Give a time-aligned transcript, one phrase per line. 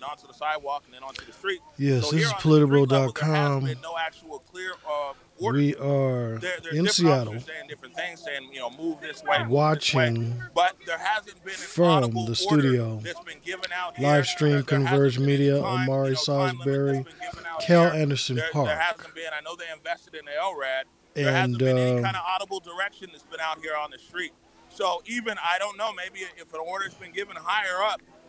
[0.00, 1.60] and onto the sidewalk and then onto the street.
[1.76, 3.64] Yes, So this is on the street level, there has political.com.
[3.82, 5.58] no actual clear uh, order.
[5.58, 9.48] We are there, in Seattle saying different things, saying you know move this way, move
[9.48, 9.48] this way.
[9.48, 13.00] watching But there hasn't been from the studio.
[13.02, 14.06] that's been given out here.
[14.06, 18.00] live stream Converge Media, time, Omari you know, Salisbury, that's been given out Cal here.
[18.00, 18.66] Anderson there, Park.
[18.68, 19.30] There hasn't been.
[19.36, 20.84] I know they invested in the LRAD.
[21.14, 23.90] There hasn't and been any uh, kind of audible direction that's been out here on
[23.90, 24.32] the street.
[24.70, 25.92] So even I don't know.
[25.92, 28.19] Maybe if an order's been given higher up, hasn't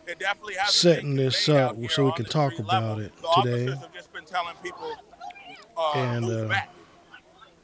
[0.68, 3.00] Setting this up so we can talk about level.
[3.04, 3.66] it the today.
[3.70, 4.92] Have just been telling people
[5.76, 6.70] uh, And, uh, back.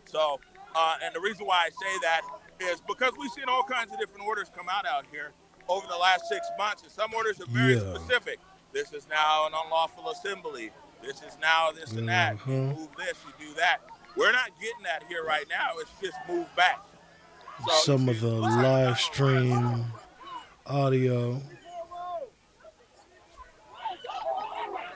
[0.07, 0.41] So,
[0.75, 2.23] uh, and the reason why I say that
[2.61, 5.33] is because we've seen all kinds of different orders come out out here
[5.69, 7.95] over the last six months, and some orders are very Yeah.
[7.95, 8.39] specific.
[8.73, 10.71] This is now an unlawful assembly.
[11.03, 12.35] This is now this and that.
[12.47, 12.77] You Mhm.
[12.77, 13.79] move this, you do that.
[14.17, 15.77] We're not getting that here right now.
[15.79, 16.81] It's just move back.
[17.67, 19.93] So, some of the live stream
[20.67, 21.41] audio.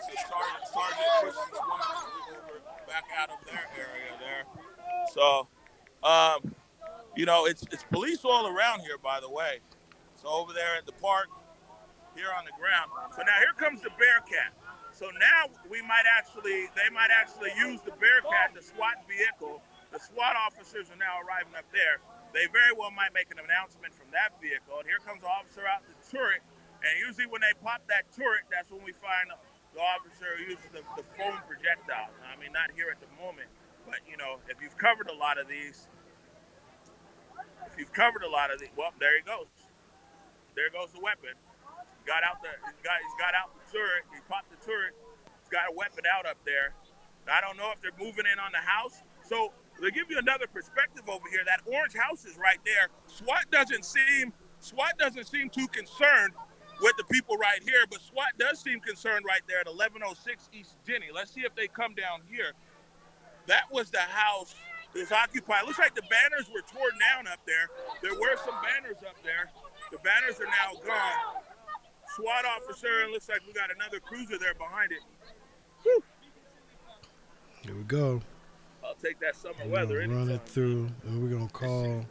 [0.06, 0.16] See
[2.88, 4.44] Back out of their area there.
[5.12, 5.48] So,
[6.02, 6.54] um,
[7.16, 9.60] you know, it's it's police all around here, by the way.
[10.16, 11.28] So over there at the park,
[12.14, 12.92] here on the ground.
[13.16, 14.52] So now here comes the Bearcat.
[14.92, 19.64] So now we might actually, they might actually use the Bearcat, the SWAT vehicle.
[19.90, 22.00] The SWAT officers are now arriving up there.
[22.32, 24.80] They very well might make an announcement from that vehicle.
[24.80, 26.44] And here comes the officer out the turret.
[26.84, 29.32] And usually when they pop that turret, that's when we find
[29.74, 32.12] the officer uses the, the foam projectile.
[32.24, 33.48] I mean, not here at the moment,
[33.88, 35.88] but you know, if you've covered a lot of these,
[37.66, 39.48] if you've covered a lot of these, well, there he goes.
[40.54, 41.32] There goes the weapon.
[41.32, 44.04] He Got out the he's got he's got out the turret.
[44.12, 44.92] He popped the turret.
[45.40, 46.76] He's got a weapon out up there.
[47.30, 49.00] I don't know if they're moving in on the house.
[49.24, 52.90] So to give you another perspective over here, that orange house is right there.
[53.06, 56.34] SWAT doesn't seem SWAT doesn't seem too concerned
[56.82, 60.76] with the people right here, but SWAT does seem concerned right there at 1106 East
[60.84, 61.06] Denny.
[61.14, 62.52] Let's see if they come down here.
[63.46, 64.54] That was the house
[64.94, 65.64] that's occupied.
[65.66, 67.70] Looks like the banners were torn down up there.
[68.02, 69.50] There were some banners up there.
[69.90, 71.42] The banners are now gone.
[72.16, 75.00] SWAT officer, and looks like we got another cruiser there behind it.
[77.64, 78.20] Here we go.
[78.84, 80.00] I'll take that summer We're weather.
[80.00, 82.04] gonna run it through, and we're gonna call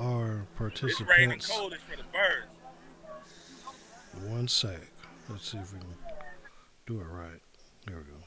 [0.00, 1.00] our participants.
[1.02, 1.74] It's raining cold.
[1.74, 2.51] It's for the birds.
[4.28, 4.80] One sec.
[5.28, 5.94] Let's see if we can
[6.86, 7.40] do it right.
[7.86, 8.18] There we go.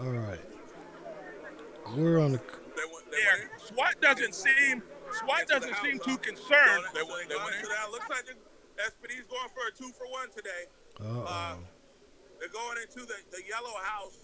[0.00, 0.40] All right.
[1.96, 2.38] We're on the.
[2.38, 3.50] They went, they there.
[3.58, 4.82] SWAT doesn't seem
[5.12, 6.84] SWAT doesn't seem too concerned.
[6.94, 7.90] They, went, they went into that.
[7.90, 8.34] Looks like the
[8.80, 10.64] SPD's going for a two for one today.
[11.00, 11.58] Uh Uh, oh.
[12.40, 14.16] they're going into the, the yellow house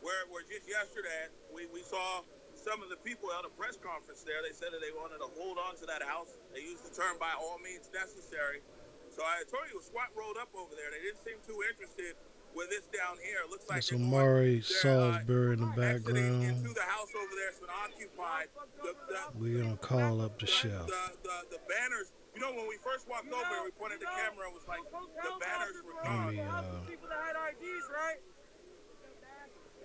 [0.00, 2.22] where, where just yesterday we, we saw
[2.68, 4.44] some of the people at a press conference there.
[4.44, 6.36] They said that they wanted to hold on to that house.
[6.52, 8.60] They used the term by all means necessary.
[9.08, 10.92] So I told you, SWAT rolled up over there.
[10.92, 12.12] They didn't seem too interested
[12.52, 13.40] with this down here.
[13.40, 16.76] It looks like That's they're going- Omari uh, Salisbury in the exiting into background.
[16.76, 17.48] the house over there.
[17.56, 18.48] It's been occupied.
[18.84, 20.84] The, the, We're gonna call up the the, chef.
[20.86, 24.12] The, the, the banners, you know, when we first walked over there, we pointed the
[24.12, 26.36] camera and was like, the banners were gone.
[26.36, 28.20] me, uh, people that had IDs, right?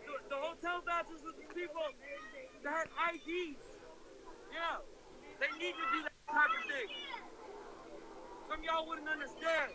[0.04, 1.80] The, the hotel vouchers with the people
[2.64, 3.60] that had IDs.
[4.54, 4.80] Yeah.
[5.40, 6.88] They need to do that type of thing.
[8.50, 9.72] Some of y'all wouldn't understand.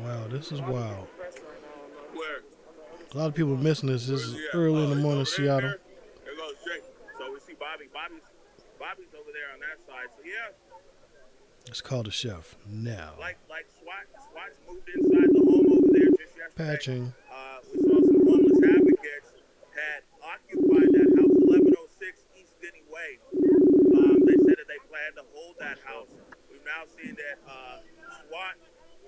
[0.00, 1.06] Wow, this is wild.
[2.14, 2.40] Where?
[3.12, 4.06] A lot of people are missing this.
[4.06, 5.74] This is early in the morning, it's Seattle.
[6.24, 6.54] There, goes.
[7.18, 7.84] So we see Bobby.
[7.92, 8.24] Bobby's
[8.78, 10.08] Bobby's over there on that side.
[10.16, 10.56] So yeah,
[11.66, 13.12] Let's call the chef now.
[13.20, 16.56] like like SWAT SWAT's moved inside the home over there just yesterday.
[16.56, 17.04] Patching.
[17.28, 19.28] Uh, we saw some homeless advocates
[19.76, 23.20] had occupied that house, 1106 East Denny Way.
[23.36, 26.08] Um, they said that they plan to hold that house.
[26.48, 27.84] We've now seen that uh,
[28.24, 28.56] SWAT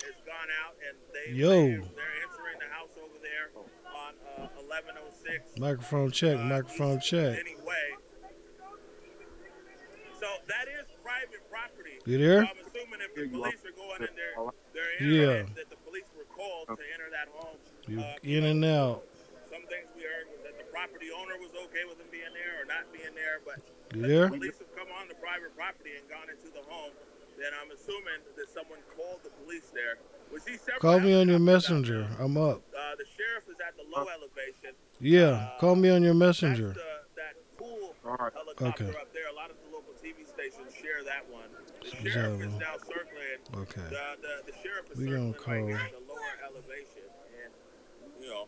[0.04, 1.48] has gone out and they Yo.
[1.50, 3.52] they're, they're entering the house over there
[3.92, 5.58] on uh, 1106.
[5.60, 6.38] Microphone check.
[6.38, 7.36] uh, Microphone East check.
[7.36, 7.86] Denny Way.
[10.20, 11.96] So that is private property.
[12.06, 12.44] You there?
[12.44, 14.34] So I'm assuming if the police are going in there,
[14.72, 15.44] they're Yeah.
[15.56, 17.56] that the police were called to enter that home.
[17.88, 19.04] You Uh, in and out.
[19.50, 22.62] some things we heard was that the property owner was okay with him being there
[22.62, 23.60] or not being there, but
[23.96, 24.28] You the there?
[24.28, 26.92] police have come on the private property and gone into the home.
[27.40, 29.96] They and I'm assuming that someone called the police there.
[30.32, 32.06] We see several Call me on your messenger.
[32.20, 32.60] I'm up.
[32.76, 34.76] Uh, the sheriff is at the low elevation.
[35.00, 36.76] Yeah, call me on your messenger.
[36.76, 38.32] That's the, that cool All right.
[38.36, 38.92] helicopter Okay.
[39.00, 39.26] up there.
[39.32, 41.48] A lot of the local TV stations share that one.
[41.82, 43.40] The She's sheriff is now circling.
[43.56, 43.88] Okay.
[43.88, 47.08] The, the, the sheriff is We circling gonna right call- at the lower elevation,
[47.40, 47.50] and
[48.22, 48.46] you know.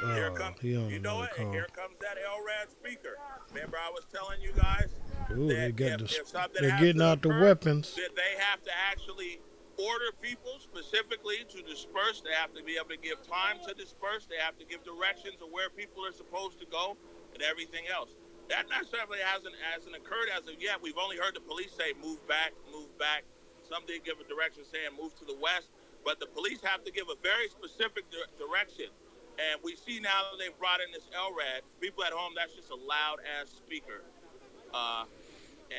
[0.00, 1.38] Here Oh, comes, he you know another what?
[1.38, 1.52] And call.
[1.52, 3.16] here comes that LRAD speaker.
[3.52, 4.94] Remember, I was telling you guys
[5.32, 7.94] Ooh, they got if, the, if they're getting out the weapons.
[7.96, 9.40] that they have to actually
[9.76, 12.22] order people specifically to disperse.
[12.22, 14.26] They have to be able to give time to disperse.
[14.30, 16.96] They have to give directions of where people are supposed to go
[17.34, 18.10] and everything else.
[18.50, 20.78] That necessarily hasn't hasn't occurred as of yet.
[20.80, 23.24] We've only heard the police say move back, move back.
[23.68, 25.68] Some did give a direction saying move to the west,
[26.06, 28.88] but the police have to give a very specific di- direction.
[29.38, 31.62] And we see now that they've brought in this LRAD.
[31.80, 34.02] People at home, that's just a loud ass speaker.
[34.74, 35.04] Uh,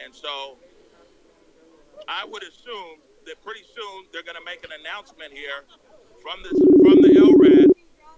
[0.04, 0.58] and so
[2.08, 5.68] I would assume that pretty soon they're going to make an announcement here
[6.24, 7.68] from this from the LRAD,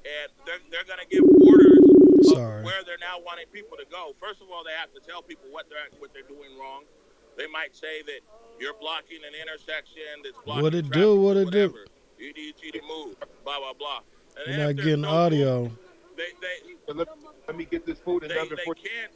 [0.05, 2.63] and they're, they're going to give orders of Sorry.
[2.63, 4.13] where they're now wanting people to go.
[4.21, 6.85] First of all, they have to tell people what they're what they're doing wrong.
[7.37, 8.21] They might say that
[8.59, 11.73] you're blocking an intersection that's blocking What it do, what it do.
[12.19, 13.15] You need you to move.
[13.44, 14.01] Blah blah blah.
[14.38, 15.60] And You're not getting no audio.
[15.62, 15.80] movement,
[16.18, 17.07] They they So let,
[17.48, 19.12] let me get this food and they, nothing they can't.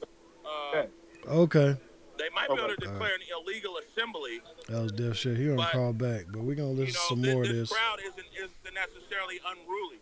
[0.46, 0.86] Uh,
[1.28, 1.76] Okay.
[2.18, 2.86] They might be able to Okay.
[2.86, 4.40] declare an illegal assembly
[4.70, 5.38] That was deaf shit.
[5.38, 7.50] He gonna But, call back, but we're gonna you listen know, some this, more of
[7.50, 7.70] this this.
[7.74, 10.00] crowd isn't isn't necessarily unruly.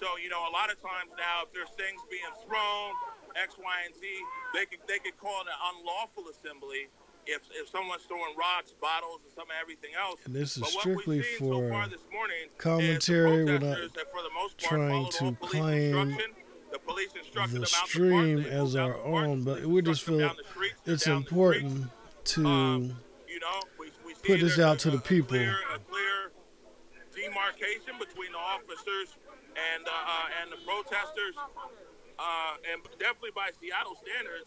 [0.00, 2.90] So you know, a lot of times now, if there's things being thrown,
[3.36, 4.02] X, Y, and Z,
[4.56, 6.88] they could they could call it an unlawful assembly
[7.26, 10.20] if if someone's throwing rocks, bottles, and some of everything else.
[10.24, 13.42] And this is But what strictly we've seen so for far this morning commentary.
[13.42, 16.18] is We're not protesters for the most part, trying to claim.
[16.72, 16.80] The
[17.60, 20.18] the stream the as our own, but we just feel
[20.50, 20.74] streets.
[20.86, 21.62] It's down the streets.
[21.64, 21.90] important
[22.24, 22.96] to Um,
[23.28, 25.36] you know, we, we put this out to the people.
[25.36, 26.32] Clear, a clear
[27.14, 29.14] demarcation between the officers
[29.54, 31.34] and uh, uh, and the protesters,
[32.18, 34.46] uh, and definitely by Seattle standards.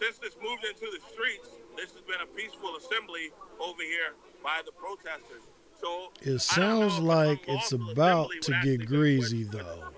[0.00, 4.12] Since this moved into the streets, this has been a peaceful assembly over here
[4.42, 5.44] by the protesters.
[5.80, 9.58] So It I don't know sounds like it's about to get greasy, though.
[9.60, 9.90] Uh,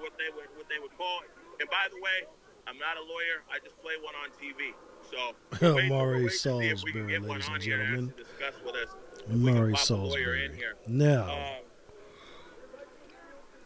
[0.00, 1.30] what they would what they would call it.
[1.60, 2.28] And by the way,
[2.66, 3.44] I'm not a lawyer.
[3.52, 4.72] I just play one on TV.
[5.10, 8.08] So we're waiting- we're Maury waiting to see if we can Salisbury, ladies and gentlemen.
[8.08, 8.74] actually discuss Now.
[8.76, 8.88] us.
[9.22, 10.56] if we can Murray pop a lawyer in Salisbury.
[10.56, 10.74] here.
[10.88, 11.64] Now, Um,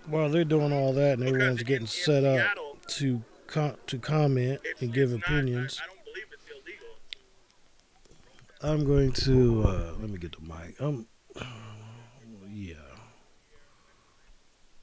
[0.08, 2.56] while they're doing all that and everyone's getting in set up
[2.88, 6.87] to com- to comment and give it's not- I- opinions, I, don't believe it's illegal.
[8.62, 10.81] I'm going to uh, let me get the mic.
[10.81, 11.06] Um,
[12.53, 12.75] yeah.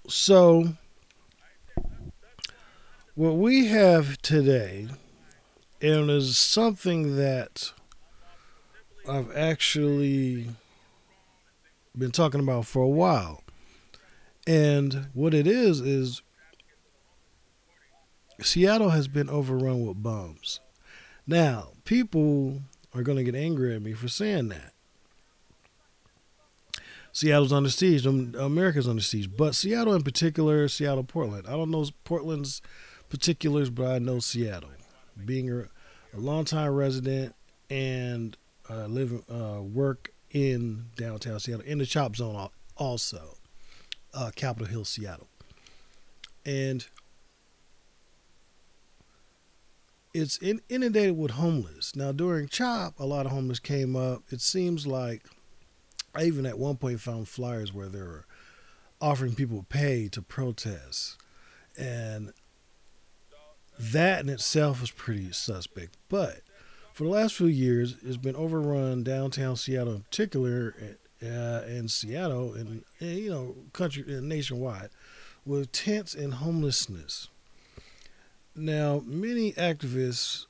[0.08, 0.74] So,
[3.16, 4.88] what we have today,
[5.82, 7.72] and is something that
[9.08, 10.50] I've actually
[11.98, 13.43] been talking about for a while,
[14.46, 16.22] and what it is is
[18.42, 20.60] Seattle has been overrun with bums.
[21.26, 22.62] Now, people
[22.94, 24.74] are going to get angry at me for saying that.
[27.12, 28.06] Seattle's under siege.
[28.06, 29.30] America's under siege.
[29.36, 31.46] But Seattle in particular, Seattle, Portland.
[31.48, 32.62] I don't know Portland's
[33.10, 34.72] particulars, but I know Seattle.
[35.24, 37.36] Being a, a longtime resident
[37.70, 38.36] and
[38.68, 43.38] uh, live, uh, work in downtown Seattle, in the chop zone also,
[44.14, 45.28] uh, Capitol Hill, Seattle.
[46.46, 46.86] And
[50.14, 51.96] it's in, inundated with homeless.
[51.96, 54.24] Now, during CHOP, a lot of homeless came up.
[54.30, 55.24] It seems like
[56.16, 58.26] I even at one point found flyers where they were
[59.02, 61.18] offering people pay to protest.
[61.78, 62.34] And
[63.80, 65.98] that in itself is pretty suspect.
[66.10, 66.42] But
[66.94, 70.76] for the last few years, it's been overrun downtown Seattle in particular,
[71.24, 74.90] uh, in Seattle and, and you know country and nationwide,
[75.46, 77.30] with tents and homelessness.
[78.56, 80.46] Now, many activists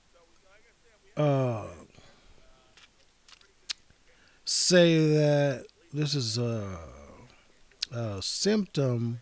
[1.15, 1.67] uh,
[4.45, 6.79] say that this is a,
[7.91, 9.21] a symptom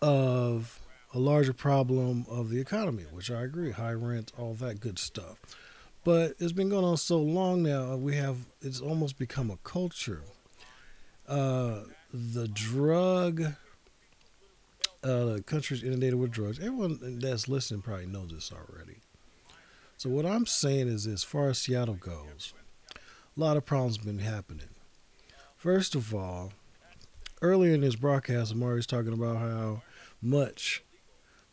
[0.00, 0.80] of
[1.12, 5.38] a larger problem of the economy, which I agree, high rent, all that good stuff.
[6.04, 10.22] But it's been going on so long now, we have it's almost become a culture.
[11.26, 11.80] Uh,
[12.12, 13.54] the drug
[15.04, 16.58] uh, the country's inundated with drugs.
[16.58, 18.96] Everyone that's listening probably knows this already.
[19.96, 22.54] So what I'm saying is, as far as Seattle goes,
[22.94, 24.68] a lot of problems been happening.
[25.56, 26.52] First of all,
[27.42, 29.82] earlier in this broadcast, Omari was talking about how
[30.22, 30.82] much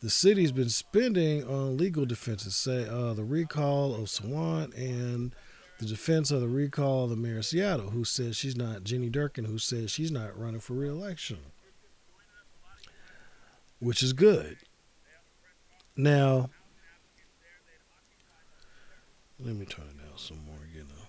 [0.02, 5.32] the city's been spending on legal defenses, say uh, the recall of Sawant and
[5.78, 9.08] the defense of the recall of the mayor of Seattle, who says she's not Jenny
[9.08, 11.38] Durkan, who says she's not running for reelection,
[13.78, 14.56] which is good.
[15.96, 16.50] Now,
[19.38, 20.56] let me turn it down some more.
[20.74, 21.06] You know,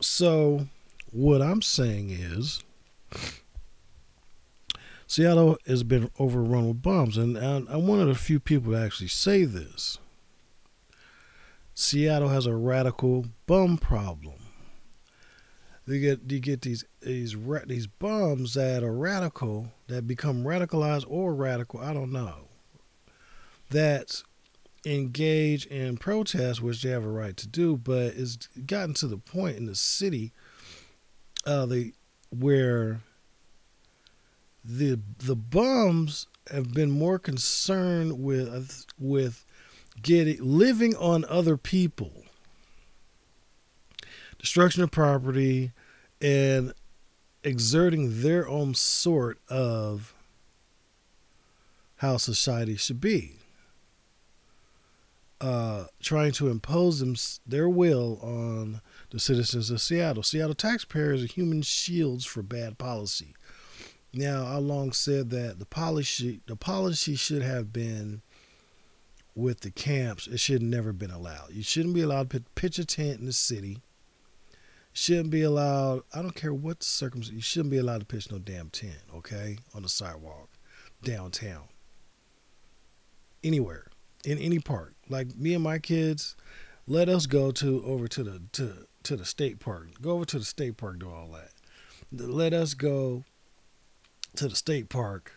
[0.00, 0.68] so
[1.10, 2.62] what I'm saying is.
[5.12, 9.08] Seattle has been overrun with bombs, and I'm one of the few people to actually
[9.08, 9.98] say this.
[11.74, 14.36] Seattle has a radical bum problem.
[15.86, 21.34] You get you get these these these bums that are radical that become radicalized or
[21.34, 22.48] radical, I don't know.
[23.68, 24.22] That
[24.86, 29.18] engage in protests, which they have a right to do, but it's gotten to the
[29.18, 30.32] point in the city,
[31.44, 31.92] uh, they
[32.30, 33.00] where
[34.64, 39.44] the the bums have been more concerned with with
[40.00, 42.24] getting living on other people,
[44.38, 45.72] destruction of property,
[46.20, 46.72] and
[47.44, 50.14] exerting their own sort of
[51.96, 53.36] how society should be.
[55.40, 60.22] Uh, trying to impose them, their will on the citizens of Seattle.
[60.22, 63.34] Seattle taxpayers are human shields for bad policy.
[64.14, 68.22] Now, I long said that the policy the policy should have been
[69.34, 70.26] with the camps.
[70.26, 71.52] It should never been allowed.
[71.52, 73.78] You shouldn't be allowed to pitch a tent in the city.
[74.92, 76.02] Shouldn't be allowed.
[76.12, 77.34] I don't care what the circumstance.
[77.34, 79.00] You shouldn't be allowed to pitch no damn tent.
[79.14, 80.50] Okay, on the sidewalk,
[81.02, 81.64] downtown,
[83.42, 83.86] anywhere,
[84.26, 84.94] in any park.
[85.08, 86.36] Like me and my kids,
[86.86, 89.88] let us go to over to the to to the state park.
[90.02, 90.98] Go over to the state park.
[90.98, 91.52] Do all that.
[92.12, 93.24] Let us go
[94.36, 95.32] to the state park,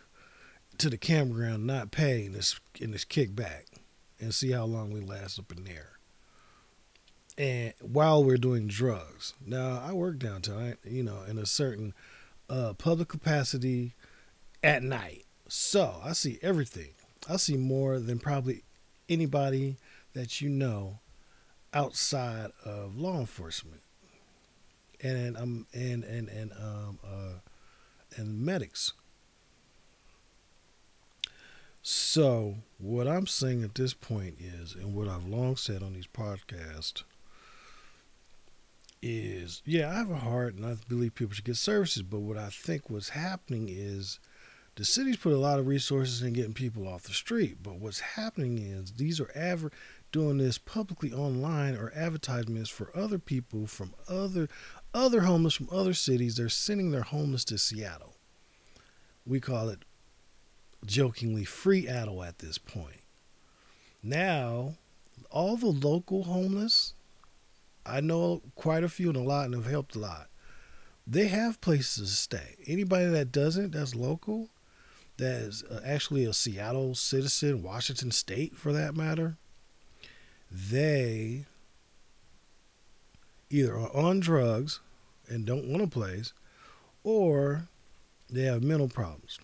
[0.78, 3.64] to the campground, not paying this in this kickback,
[4.20, 5.92] and see how long we last up in there.
[7.38, 11.92] And while we're doing drugs, now I work downtown, you know, in a certain
[12.48, 13.92] uh, public capacity
[14.62, 16.90] at night, so I see everything.
[17.28, 18.62] I see more than probably
[19.08, 19.76] anybody
[20.14, 20.98] that you know
[21.74, 23.82] outside of law enforcement
[25.02, 27.38] and I'm and and and um uh
[28.16, 28.92] and medics.
[31.82, 36.08] So, what I'm saying at this point is, and what I've long said on these
[36.08, 37.04] podcasts,
[39.02, 42.36] is yeah, I have a heart and I believe people should get services, but what
[42.36, 44.18] I think what's happening is
[44.74, 48.00] the cities put a lot of resources in getting people off the street, but what's
[48.00, 49.30] happening is these are
[50.12, 54.48] doing this publicly online or advertisements for other people from other
[54.94, 56.36] other homeless from other cities.
[56.36, 58.16] They're sending their homeless to Seattle.
[59.26, 59.84] We call it
[60.84, 63.02] jokingly free Adel at this point.
[64.02, 64.74] Now,
[65.30, 66.94] all the local homeless,
[67.84, 70.28] I know quite a few and a lot and have helped a lot.
[71.06, 72.56] They have places to stay.
[72.66, 74.48] Anybody that doesn't, that's local,
[75.18, 79.36] that is uh, actually a Seattle citizen, Washington State for that matter,
[80.50, 81.46] they
[83.50, 84.80] either are on drugs
[85.28, 86.32] and don't want a place,
[87.04, 87.68] or
[88.30, 89.38] they have mental problems.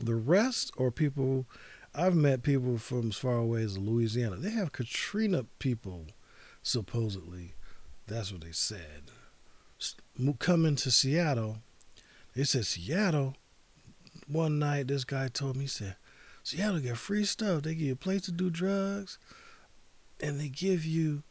[0.00, 1.46] The rest are people.
[1.94, 4.36] I've met people from as far away as Louisiana.
[4.36, 6.06] They have Katrina people,
[6.62, 7.54] supposedly.
[8.06, 9.10] That's what they said.
[10.38, 11.58] Coming to Seattle,
[12.34, 13.36] they said Seattle.
[14.26, 15.96] One night, this guy told me, he said,
[16.42, 17.62] Seattle get free stuff.
[17.62, 19.18] They give you a place to do drugs,
[20.20, 21.22] and they give you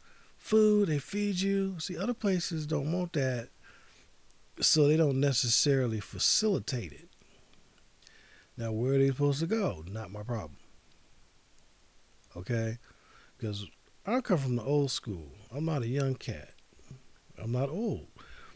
[0.42, 0.88] food.
[0.88, 1.78] They feed you.
[1.78, 3.48] See, other places don't want that
[4.60, 7.08] so they don't necessarily facilitate it.
[8.56, 9.84] Now, where are they supposed to go?
[9.88, 10.58] Not my problem.
[12.36, 12.78] Okay?
[13.38, 13.66] Because
[14.04, 15.30] I come from the old school.
[15.54, 16.50] I'm not a young cat.
[17.38, 18.08] I'm not old.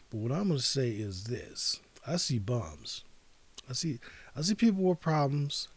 [0.09, 3.03] But what I'm going to say is this I see bums.
[3.69, 3.99] I see
[4.35, 5.67] I see people with problems.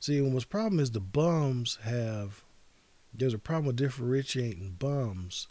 [0.00, 2.42] See, and what's problem is the bums have
[3.14, 5.48] there's a problem with differentiating bums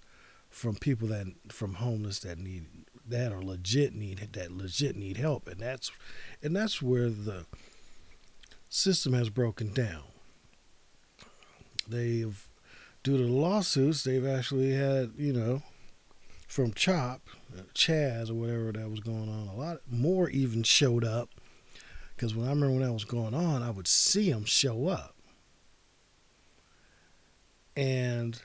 [0.49, 2.65] from people that from homeless that need
[3.07, 5.47] that are legit need that legit need help.
[5.47, 5.91] And that's
[6.41, 7.45] and that's where the
[8.69, 10.03] system has broken down.
[11.87, 12.47] They've
[13.03, 15.63] due to the lawsuits they've actually had you know
[16.47, 17.21] from chop
[17.57, 21.29] uh, chaz or whatever that was going on a lot more even showed up.
[22.15, 25.15] Because when i remember when that was going on i would see them show up
[27.75, 28.41] and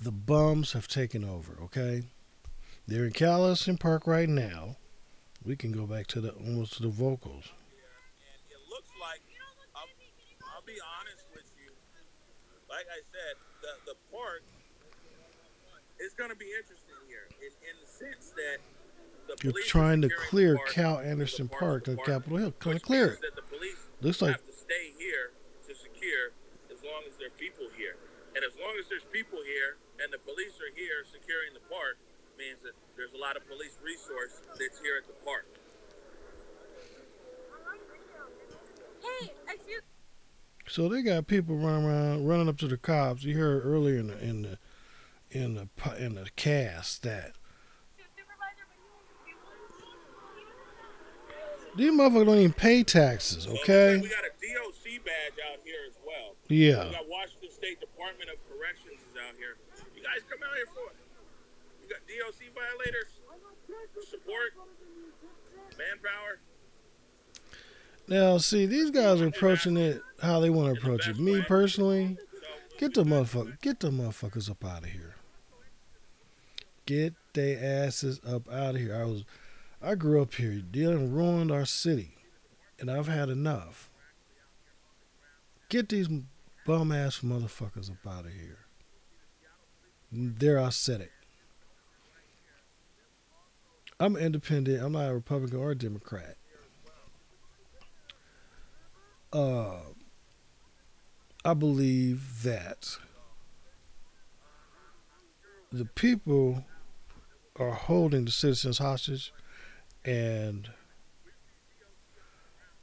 [0.00, 2.02] the bums have taken over, okay?
[2.86, 4.76] They're in Cal Anderson Park right now.
[5.44, 7.44] We can go back to the almost to the vocals.
[7.50, 9.20] and it looks like
[9.74, 9.86] I'll,
[10.54, 11.70] I'll be honest with you.
[12.68, 14.42] Like I said, the the park
[16.00, 18.58] is going to be interesting here in, in the sense that
[19.28, 22.52] the You're trying to clear Cal Anderson park Park and Capitol Hill.
[22.58, 23.20] Kind which of clear it.
[23.20, 25.30] That the police Looks like have to stay here
[25.68, 26.41] to secure as long as
[27.22, 27.94] there are people here.
[28.34, 32.02] And as long as there's people here and the police are here securing the park,
[32.34, 35.46] means that there's a lot of police resource that's here at the park.
[38.98, 39.82] Hey, excuse
[40.66, 40.88] so.
[40.88, 43.22] They got people running around, running up to the cops.
[43.24, 44.58] You heard earlier in the in the
[45.30, 47.34] in the in the cast that
[47.98, 48.82] me, supervisor, but
[51.76, 53.46] these motherfuckers don't even pay taxes.
[53.46, 54.00] Okay.
[54.00, 56.34] We got a DOC badge out here as well.
[56.48, 56.84] Yeah.
[56.86, 59.56] We got Washington State Department of Corrections is out here.
[59.96, 60.96] You guys come out here for it.
[61.82, 63.12] You got DOC violators,
[64.08, 64.52] support,
[65.78, 66.40] manpower.
[68.08, 71.18] Now, see, these guys are approaching it how they want to approach it.
[71.18, 72.18] Me personally,
[72.78, 75.14] get the motherfucker, get the motherfuckers up out of here.
[76.84, 78.94] Get they asses up out of here.
[78.94, 79.24] I was,
[79.82, 80.62] I grew up here.
[80.70, 82.14] Dylan ruined our city,
[82.78, 83.90] and I've had enough.
[85.68, 86.08] Get these
[86.64, 88.58] bum ass motherfuckers up out of here.
[90.12, 91.10] There, I said it.
[93.98, 94.82] I'm independent.
[94.82, 96.36] I'm not a Republican or a Democrat.
[99.32, 99.76] Uh,
[101.44, 102.98] I believe that
[105.72, 106.64] the people
[107.56, 109.32] are holding the citizens hostage,
[110.04, 110.68] and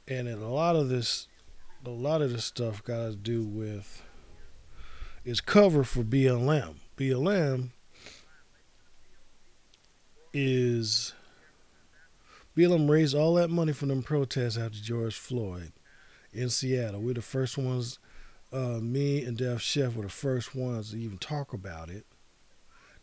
[0.08, 1.28] and a lot of this,
[1.86, 4.02] a lot of this stuff got to do with
[5.24, 6.74] is cover for BLM.
[6.96, 7.70] BLM
[10.32, 11.14] is
[12.56, 15.72] BLM raised all that money from them protests after George Floyd
[16.32, 17.00] in Seattle.
[17.00, 17.98] We're the first ones.
[18.52, 22.04] Uh, me and Def Chef were the first ones to even talk about it.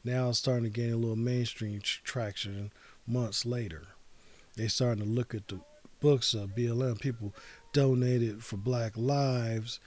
[0.03, 2.73] Now it's starting to gain a little mainstream traction.
[3.05, 3.87] Months later,
[4.57, 5.59] they starting to look at the
[6.01, 6.99] books of BLM.
[6.99, 7.33] People
[7.73, 9.79] donated for Black Lives,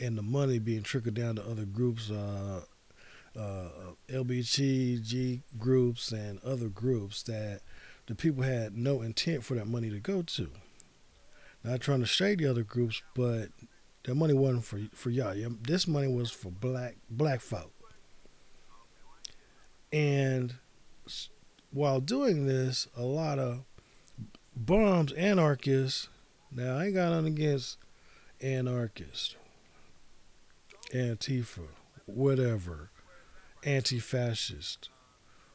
[0.00, 2.62] and the money being trickled down to other groups, uh,
[3.36, 3.68] uh,
[4.08, 7.60] LBGG groups, and other groups that
[8.06, 10.50] the people had no intent for that money to go to.
[11.64, 13.48] Not trying to shade the other groups, but
[14.04, 15.34] that money wasn't for for y'all.
[15.62, 17.72] This money was for black black folk.
[19.92, 20.54] And
[21.70, 23.64] while doing this, a lot of
[24.58, 26.08] bums, anarchists.
[26.50, 27.78] Now I ain't got nothing against
[28.40, 29.36] anarchists,
[30.92, 31.68] Antifa,
[32.06, 32.90] whatever,
[33.64, 34.88] anti-fascist,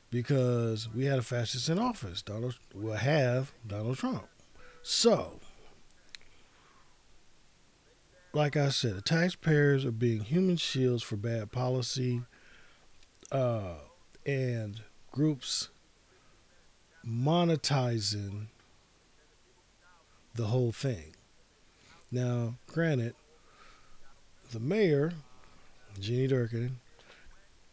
[0.10, 2.22] because we had a fascist in office.
[2.22, 4.28] Donald will have Donald Trump.
[4.82, 5.40] So
[8.34, 12.24] like I said, the taxpayers are being human shields for bad policy,
[13.32, 13.76] uh,
[14.26, 15.70] and groups
[17.06, 18.48] monetizing
[20.36, 21.16] the whole thing.
[22.12, 23.16] Now, granted,
[24.52, 25.14] the mayor,
[26.00, 26.72] Jeannie Durkan,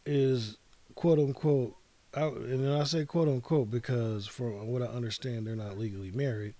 [0.06, 0.56] is
[0.94, 1.76] quote unquote,
[2.14, 6.54] I, and I say quote unquote because from what I understand, they're not legally married,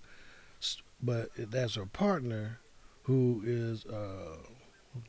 [1.01, 2.59] but that's her partner
[3.03, 4.37] who is uh,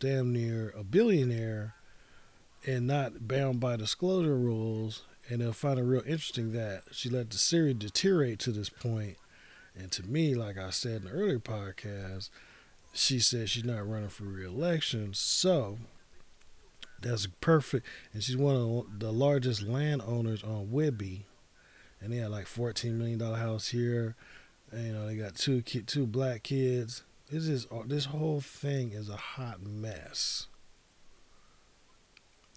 [0.01, 1.75] damn near a billionaire
[2.67, 5.03] and not bound by disclosure rules.
[5.29, 9.17] And they'll find it real interesting that she let the series deteriorate to this point.
[9.77, 12.29] And to me, like I said in the earlier podcast,
[12.93, 15.15] she said she's not running for reelection.
[15.15, 15.79] So
[17.01, 17.87] that's perfect.
[18.13, 21.23] And she's one of the largest landowners on Whidbey.
[22.01, 24.15] And they had like $14 million house here.
[24.71, 27.03] And, you know, they got two ki- two black kids.
[27.31, 30.49] This is uh, this whole thing is a hot mess.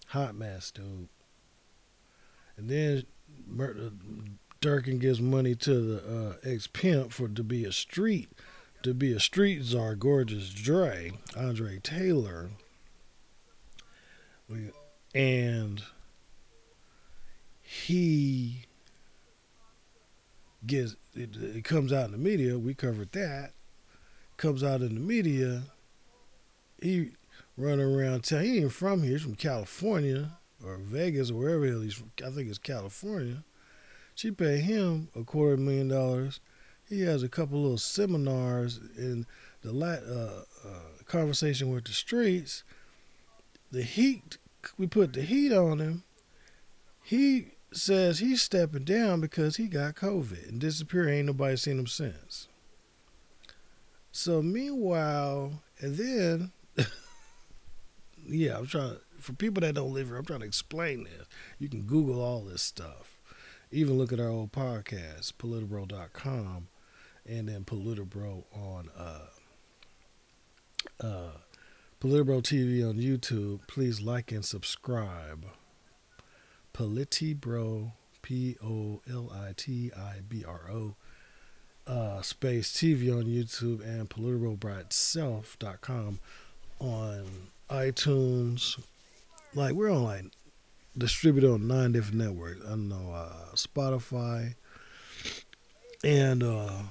[0.08, 1.08] Hot mess, dude.
[2.56, 3.04] And then
[3.46, 3.90] Mer- uh,
[4.60, 8.30] Durkan gives money to the uh, ex pimp for to be a street,
[8.82, 12.50] to be a street czar, gorgeous Dre, Andre Taylor.
[15.14, 15.82] And
[17.62, 18.66] he
[20.66, 22.58] gets it, it comes out in the media.
[22.58, 23.52] We covered that
[24.36, 25.62] comes out in the media,
[26.80, 27.12] he
[27.56, 28.44] running around town.
[28.44, 29.12] He ain't from here.
[29.12, 30.30] He's from California
[30.64, 32.10] or Vegas or wherever he's from.
[32.24, 33.44] I think it's California.
[34.16, 36.40] She paid him a quarter million dollars.
[36.88, 39.26] He has a couple little seminars in
[39.60, 42.64] the uh, uh, conversation with the streets.
[43.70, 44.38] The heat,
[44.78, 46.02] we put the heat on him.
[47.02, 51.10] He says he's stepping down because he got COVID and disappeared.
[51.10, 52.48] Ain't nobody seen him since.
[54.12, 56.52] So meanwhile, and then,
[58.26, 60.16] yeah, I'm trying for people that don't live here.
[60.16, 61.26] I'm trying to explain this.
[61.58, 63.15] You can Google all this stuff.
[63.72, 66.68] Even look at our old podcast, politibro.com,
[67.28, 69.26] and then Politibro on uh,
[71.00, 71.32] uh,
[72.00, 73.66] Politibro TV on YouTube.
[73.66, 75.46] Please like and subscribe.
[76.72, 77.90] Politibro,
[78.22, 80.94] P O L I T I B R O,
[81.86, 86.20] uh, space TV on YouTube, and politibro.self.com
[86.78, 87.26] on
[87.70, 88.80] iTunes.
[89.54, 90.26] Like, we're on like
[90.96, 92.64] distributed on nine different networks.
[92.66, 94.54] I know, uh, Spotify
[96.04, 96.82] and uh,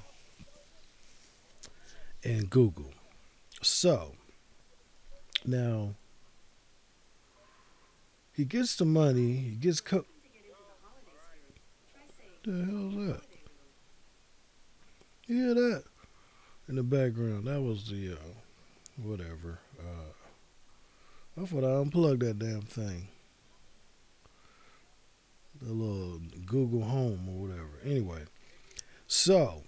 [2.23, 2.91] and Google.
[3.61, 4.13] So
[5.45, 5.95] now
[8.33, 9.33] he gets the money.
[9.33, 10.05] He gets co-
[12.43, 13.21] the hell's that?
[15.27, 15.83] You hear that
[16.67, 17.47] in the background?
[17.47, 18.33] That was the uh,
[19.01, 19.59] whatever.
[19.79, 20.11] Uh,
[21.41, 23.07] I thought I unplugged that damn thing.
[25.65, 27.79] The little Google Home or whatever.
[27.83, 28.21] Anyway,
[29.07, 29.63] so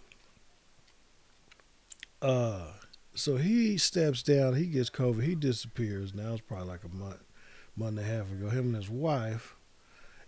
[2.21, 2.67] uh,
[3.15, 4.55] so he steps down.
[4.55, 5.23] He gets COVID.
[5.23, 6.13] He disappears.
[6.13, 7.23] Now it's probably like a month,
[7.75, 8.49] month and a half ago.
[8.49, 9.55] Him and his wife,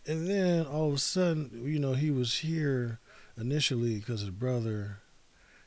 [0.06, 3.00] and then all of a sudden, you know, he was here
[3.38, 4.98] initially because his brother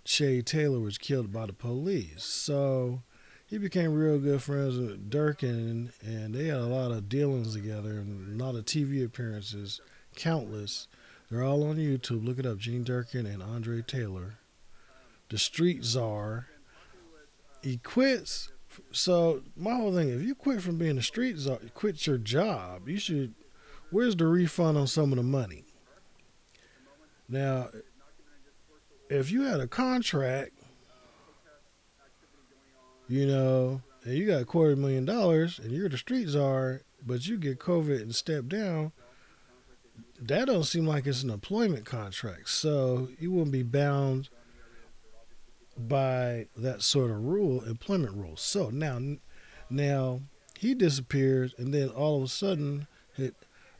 [0.05, 2.25] Che Taylor was killed by the police.
[2.25, 3.03] So
[3.47, 7.91] he became real good friends with Durkan, and they had a lot of dealings together
[7.91, 9.81] and a lot of TV appearances,
[10.14, 10.88] countless.
[11.31, 12.25] They're all on YouTube.
[12.25, 12.59] Look it up.
[12.59, 14.35] Gene Durkan and Andre Taylor,
[15.31, 16.46] the Street Czar.
[17.62, 18.51] He quits.
[18.90, 22.88] So my whole thing: if you quit from being a street czar, quit your job.
[22.88, 23.35] You should.
[23.90, 25.64] Where's the refund on some of the money?
[27.29, 27.68] Now,
[29.09, 30.53] if you had a contract,
[33.09, 37.27] you know, and you got a quarter million dollars, and you're the street czar, but
[37.27, 38.92] you get COVID and step down,
[40.28, 42.48] that don't seem like it's an employment contract.
[42.48, 44.28] So you wouldn't be bound
[45.76, 48.37] by that sort of rule, employment rule.
[48.37, 49.00] So now,
[49.70, 50.20] now
[50.58, 53.35] he disappears, and then all of a sudden, it,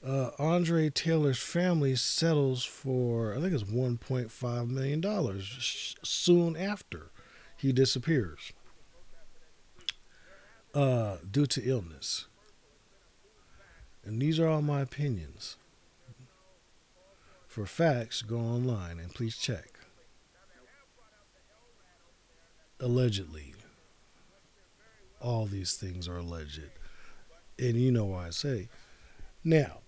[0.05, 7.11] uh, Andre Taylor's family settles for I think it's 1.5 million dollars soon after
[7.57, 8.53] he disappears
[10.75, 12.27] uh, due to illness.
[14.05, 15.57] And these are all my opinions.
[17.53, 19.79] For facts, go online and please check.
[22.81, 23.55] Allegedly.
[25.21, 26.71] All these things are alleged.
[27.59, 28.71] And you know why I say.
[29.45, 29.81] Now,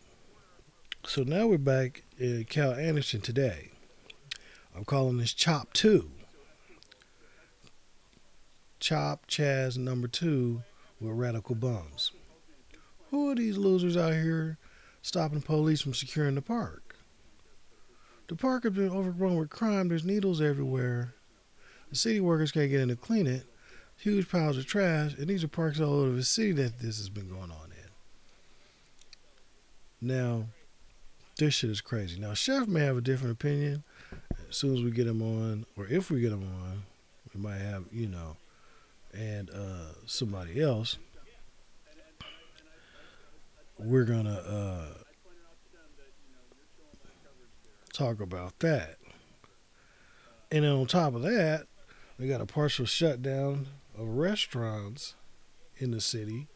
[1.07, 3.71] so now we're back in Cal Anderson today.
[4.77, 6.11] I'm calling this Chop 2.
[8.79, 10.63] Chop Chaz number 2
[11.01, 12.11] with Radical Bums.
[13.11, 14.59] Who are these losers out here
[15.01, 16.84] stopping police from securing the park?
[18.27, 19.89] The park has been overgrown with crime.
[19.89, 21.15] There's needles everywhere.
[21.91, 23.45] The city workers can't get in to clean it.
[23.97, 27.09] Huge piles of trash, and these are parks all over the city that this has
[27.09, 27.71] been going on
[30.01, 30.09] in.
[30.09, 30.47] Now,
[31.39, 32.19] this shit is crazy.
[32.19, 33.85] Now, Chef may have a different opinion.
[34.49, 36.83] As soon as we get him on, or if we get him on,
[37.35, 38.37] we might have, you know,
[39.13, 40.99] and uh, somebody else.
[43.79, 45.04] We're gonna uh,
[47.95, 48.97] talk about that.
[50.51, 51.67] And then on top of that,
[52.19, 53.67] we got a partial shutdown
[53.99, 55.15] of restaurants
[55.79, 56.49] in the city,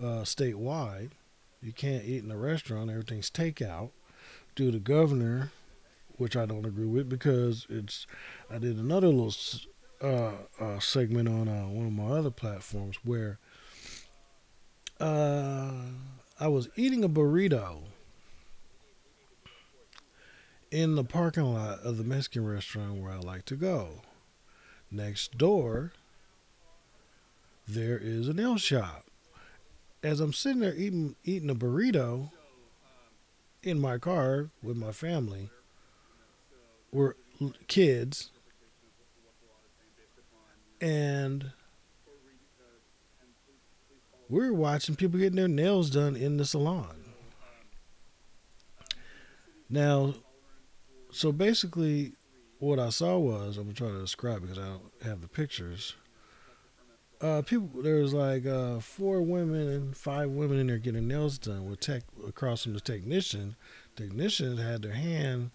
[0.00, 1.10] uh, statewide.
[1.62, 3.90] You can't eat in a restaurant; everything's takeout.
[4.54, 5.50] Due to governor,
[6.16, 8.06] which I don't agree with, because it's.
[8.50, 9.34] I did another little
[10.00, 13.38] uh, uh, segment on uh, one of my other platforms where
[15.00, 15.72] uh,
[16.38, 17.83] I was eating a burrito
[20.74, 24.02] in the parking lot of the Mexican restaurant where I like to go.
[24.90, 25.92] Next door,
[27.68, 29.04] there is a nail shop.
[30.02, 32.32] As I'm sitting there eating eating a burrito
[33.62, 35.48] in my car with my family,
[36.90, 37.14] we're
[37.68, 38.30] kids,
[40.80, 41.52] and
[44.28, 46.96] we're watching people getting their nails done in the salon.
[49.70, 50.14] Now,
[51.14, 52.12] so basically,
[52.58, 55.94] what I saw was I'm gonna try to describe because I don't have the pictures.
[57.20, 61.38] uh, people there was like uh, four women and five women in there getting nails
[61.38, 63.56] done with tech across from the technician.
[63.96, 65.50] Technicians had their hand,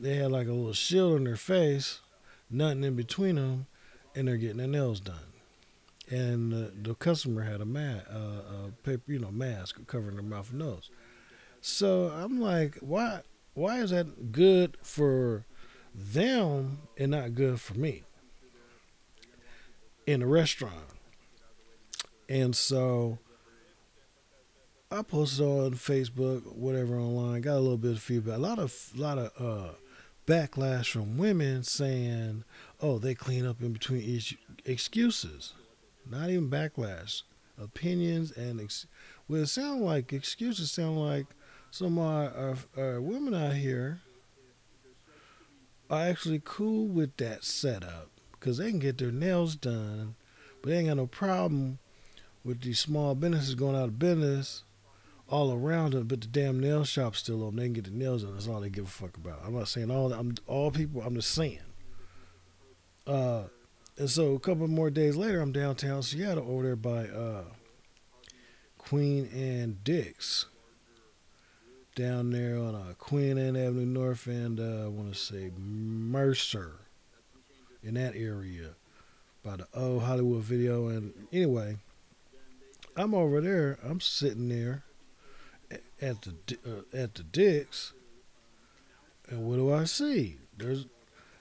[0.00, 2.00] they had like a little shield on their face,
[2.50, 3.66] nothing in between them,
[4.14, 5.16] and they're getting their nails done.
[6.10, 10.24] And uh, the customer had a mat, uh, a paper, you know, mask covering their
[10.24, 10.90] mouth and nose.
[11.60, 13.20] So I'm like, why?
[13.54, 15.44] Why is that good for
[15.94, 18.02] them and not good for me
[20.06, 20.86] in a restaurant?
[22.28, 23.18] And so
[24.90, 28.36] I posted on Facebook, whatever online, got a little bit of feedback.
[28.36, 29.72] A lot of lot of uh,
[30.26, 32.44] backlash from women saying,
[32.80, 35.54] "Oh, they clean up in between each excuses."
[36.10, 37.22] Not even backlash,
[37.58, 38.86] opinions and ex-
[39.28, 41.26] well, it sound like excuses sound like
[41.72, 44.02] some our, our, our women out here
[45.88, 50.14] are actually cool with that setup because they can get their nails done,
[50.60, 51.78] but they ain't got no problem
[52.44, 54.64] with these small businesses going out of business
[55.30, 57.56] all around them, but the damn nail shop's still open.
[57.56, 58.34] They can get the nails done.
[58.34, 59.40] That's all they give a fuck about.
[59.42, 61.00] I'm not saying all I'm all people.
[61.00, 61.58] I'm just saying.
[63.06, 63.44] Uh,
[63.96, 67.44] and so a couple more days later, I'm downtown Seattle over there by uh,
[68.76, 70.44] Queen Anne Dick's.
[71.94, 76.72] Down there on uh, Queen Anne Avenue North and uh, I want to say Mercer
[77.82, 78.70] in that area
[79.44, 80.88] by the old Hollywood video.
[80.88, 81.76] And anyway,
[82.96, 83.78] I'm over there.
[83.84, 84.84] I'm sitting there
[86.00, 86.34] at the
[86.66, 87.92] uh, at the Dick's,
[89.28, 90.36] and what do I see?
[90.56, 90.86] There's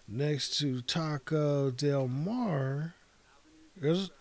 [0.07, 2.93] next to Taco Del Mar.
[3.77, 4.11] There's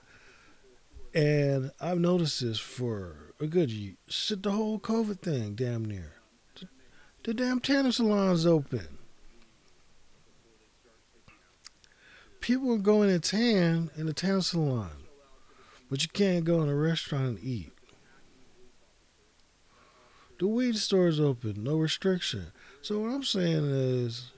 [1.12, 3.95] and I've noticed this for a good year.
[4.07, 6.12] Shit, the whole COVID thing, damn near.
[7.31, 8.99] The, damn tanner salon's open.
[12.40, 14.90] People are going to tan in the tanner salon,
[15.88, 17.71] but you can't go in a restaurant and eat.
[20.40, 22.47] The weed store's open, no restriction.
[22.83, 24.33] So what I'm saying is,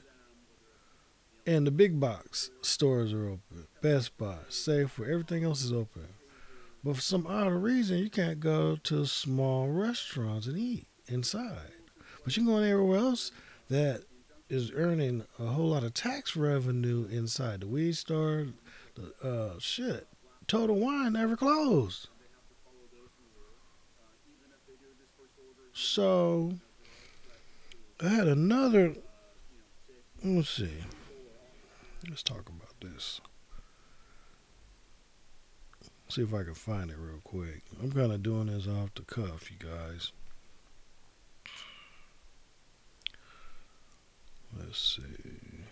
[1.46, 6.08] and the big box stores are open, Best Buy, Safeway, everything else is open.
[6.84, 11.72] But for some odd reason, you can't go to small restaurants and eat inside.
[12.24, 13.32] But you can go everywhere else
[13.68, 14.04] that
[14.48, 18.48] is earning a whole lot of tax revenue inside the weed store.
[18.94, 20.06] The uh, shit,
[20.46, 22.08] Total Wine never closed.
[25.72, 26.52] So
[28.00, 28.94] I had another.
[30.22, 30.84] Let's see.
[32.08, 33.20] Let's talk about this.
[36.08, 37.62] See if I can find it real quick.
[37.82, 40.12] I'm kind of doing this off the cuff, you guys.
[44.58, 45.64] Let's see.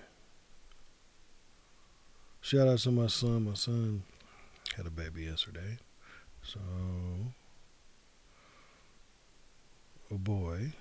[2.40, 3.44] Shout out to my son.
[3.44, 4.02] My son
[4.76, 5.78] had a baby yesterday.
[6.42, 6.58] So,
[10.10, 10.72] a boy,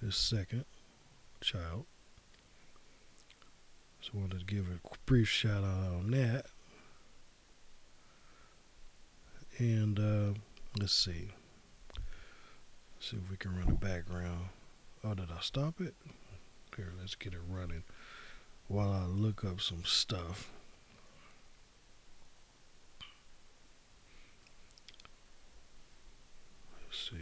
[0.00, 0.66] his second
[1.40, 1.86] child.
[4.02, 6.46] So, wanted to give a brief shout out on that.
[9.58, 10.38] And uh,
[10.78, 11.28] let's see.
[12.98, 14.48] See if we can run a background.
[15.02, 15.94] Oh, did I stop it?
[16.76, 17.84] Here, let's get it running
[18.68, 20.50] while I look up some stuff.
[26.86, 27.16] Let's see.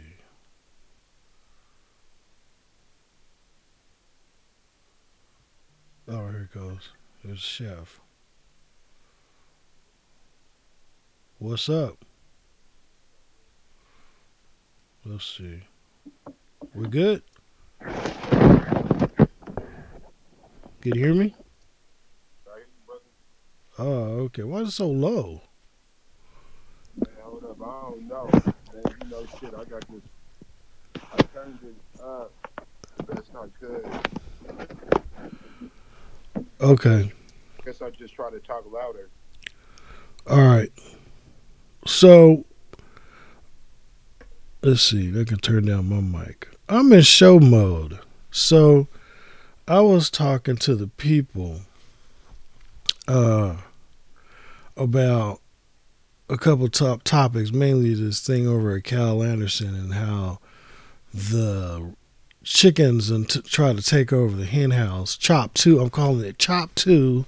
[6.07, 6.89] Oh, here it goes.
[7.23, 7.99] There's Chef.
[11.37, 12.03] What's up?
[15.05, 15.61] Let's see.
[16.73, 17.23] We good?
[20.81, 21.35] Can you hear me?
[23.77, 24.43] Oh, okay.
[24.43, 25.41] Why is it so low?
[27.21, 27.61] Hold up.
[27.61, 28.29] I don't know.
[28.33, 28.53] Man,
[29.01, 29.53] you know shit.
[29.53, 30.01] I got this.
[31.13, 32.31] I turned it up
[32.97, 33.85] the best I could.
[36.61, 37.11] Okay.
[37.65, 39.09] Guess I'll just try to talk louder.
[40.29, 40.71] All right.
[41.85, 42.45] So,
[44.61, 45.09] let's see.
[45.19, 46.49] I can turn down my mic.
[46.67, 47.99] I'm in show mode.
[48.31, 48.87] So,
[49.69, 51.61] I was talking to the people
[53.07, 53.57] uh,
[54.75, 55.41] about
[56.27, 60.39] a couple top topics, mainly this thing over at Cal Anderson and how
[61.13, 61.93] the
[62.43, 65.15] chickens and t- try to take over the hen house.
[65.15, 65.79] Chop two.
[65.79, 67.25] I'm calling it Chop two.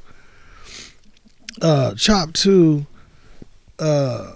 [1.62, 2.88] Uh, Chop two.
[3.78, 4.34] Uh,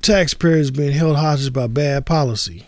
[0.00, 2.64] taxpayers being held hostage by bad policy.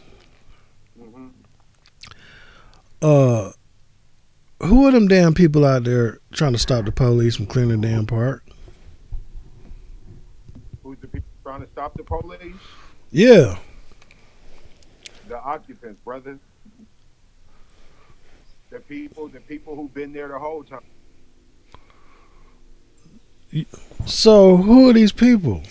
[3.00, 3.52] Uh,
[4.61, 7.88] who are them damn people out there trying to stop the police from cleaning the
[7.88, 8.44] damn park?
[10.82, 12.56] Who's the people trying to stop the police?
[13.11, 13.58] Yeah.
[15.28, 16.38] The occupants, brother.
[18.70, 20.80] The people, the people who've been there the whole time.
[24.06, 25.62] So who are these people?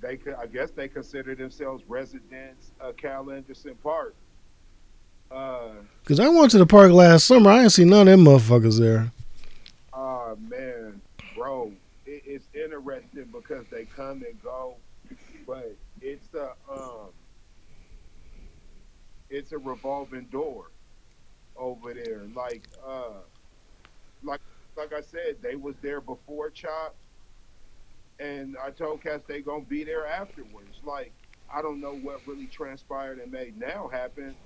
[0.00, 4.14] They I guess, they consider themselves residents of Cal Anderson Park.
[5.34, 5.70] Uh,
[6.04, 7.50] Cause I went to the park last summer.
[7.50, 9.10] I ain't see none of them motherfuckers there.
[9.92, 11.00] oh man,
[11.36, 11.72] bro,
[12.06, 14.76] it, it's interesting because they come and go,
[15.46, 17.08] but it's a um,
[19.28, 20.66] it's a revolving door
[21.56, 22.22] over there.
[22.36, 23.14] Like uh,
[24.22, 24.40] like
[24.76, 26.94] like I said, they was there before Chop,
[28.20, 30.78] and I told cats they gonna be there afterwards.
[30.84, 31.12] Like
[31.52, 34.36] I don't know what really transpired and made now happen.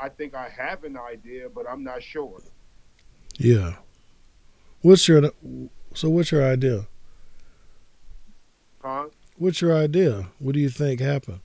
[0.00, 2.40] I think I have an idea, but I'm not sure.
[3.36, 3.76] Yeah.
[4.80, 5.32] What's your
[5.94, 6.08] so?
[6.08, 6.86] What's your idea?
[8.82, 9.06] Huh?
[9.36, 10.28] What's your idea?
[10.38, 11.40] What do you think happened?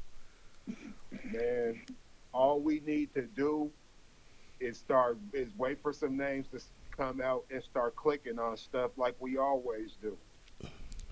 [1.32, 1.82] Man,
[2.32, 3.72] all we need to do
[4.60, 6.60] is start is wait for some names to
[6.96, 10.18] come out and start clicking on stuff like we always do.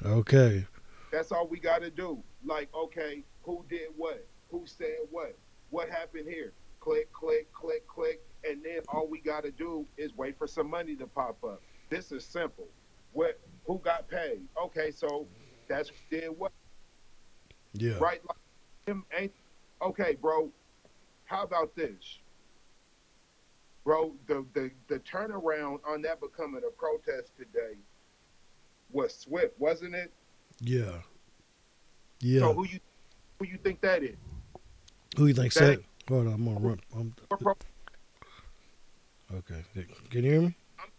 [0.03, 0.65] Okay.
[1.11, 2.23] That's all we got to do.
[2.45, 4.25] Like, okay, who did what?
[4.49, 5.35] Who said what?
[5.69, 6.53] What happened here?
[6.81, 10.67] Click, click, click, click, and then all we got to do is wait for some
[10.67, 11.61] money to pop up.
[11.89, 12.67] This is simple.
[13.13, 13.39] What?
[13.65, 14.41] Who got paid?
[14.61, 15.27] Okay, so
[15.67, 16.51] that's did what?
[17.73, 17.97] Yeah.
[17.99, 18.19] right?
[18.27, 18.37] Like
[18.87, 19.31] him ain't
[19.81, 20.49] okay, bro.
[21.25, 22.19] How about this,
[23.85, 24.15] bro?
[24.27, 27.77] The the the turnaround on that becoming a protest today
[28.91, 30.11] was swift, wasn't it?
[30.59, 30.97] Yeah.
[32.21, 32.39] Yeah.
[32.39, 32.79] So who you
[33.37, 34.15] who you think that is?
[35.15, 35.83] Who you think said?
[36.09, 36.79] Hold on, I'm gonna run.
[36.95, 37.13] I'm,
[39.33, 39.63] okay.
[40.09, 40.55] Can you hear me?
[40.79, 40.89] I'm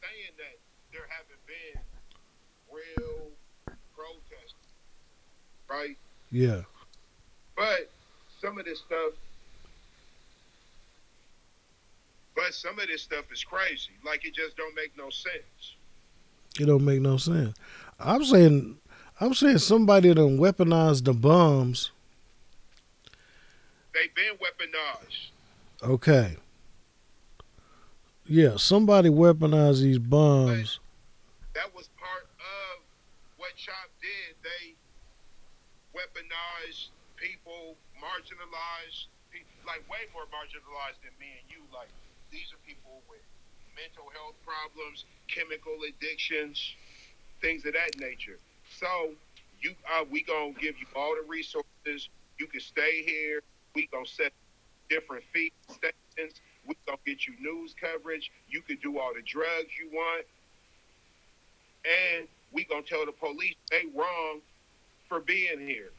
[0.00, 0.58] saying that
[0.92, 1.80] there haven't been
[2.72, 3.30] real
[3.94, 4.54] protests,
[5.68, 5.96] right?
[6.30, 6.62] Yeah.
[7.56, 7.90] But
[8.40, 9.12] some of this stuff,
[12.34, 13.90] but some of this stuff is crazy.
[14.04, 15.74] Like it just don't make no sense.
[16.58, 17.56] It don't make no sense.
[18.00, 18.78] I'm saying,
[19.20, 21.90] I'm saying somebody done weaponized the bombs.
[23.94, 25.30] They've been weaponized.
[25.82, 26.36] Okay.
[28.26, 30.80] Yeah, somebody weaponized these bombs.
[31.54, 32.84] That was part of
[33.38, 34.36] what Chop did.
[34.44, 34.76] They
[35.96, 41.64] weaponized people, marginalized people, like way more marginalized than me and you.
[41.72, 41.88] Like
[42.30, 43.24] these are people with
[43.74, 46.60] mental health problems, chemical addictions,
[47.40, 48.38] things of that nature.
[48.78, 49.16] So
[49.60, 52.10] you, uh, we gonna give you all the resources.
[52.38, 53.40] You can stay here.
[53.74, 54.32] We gonna set
[54.88, 56.40] different fee stations.
[56.66, 58.30] We gonna get you news coverage.
[58.48, 60.26] You can do all the drugs you want,
[61.84, 64.40] and we gonna tell the police they wrong
[65.08, 65.90] for being here.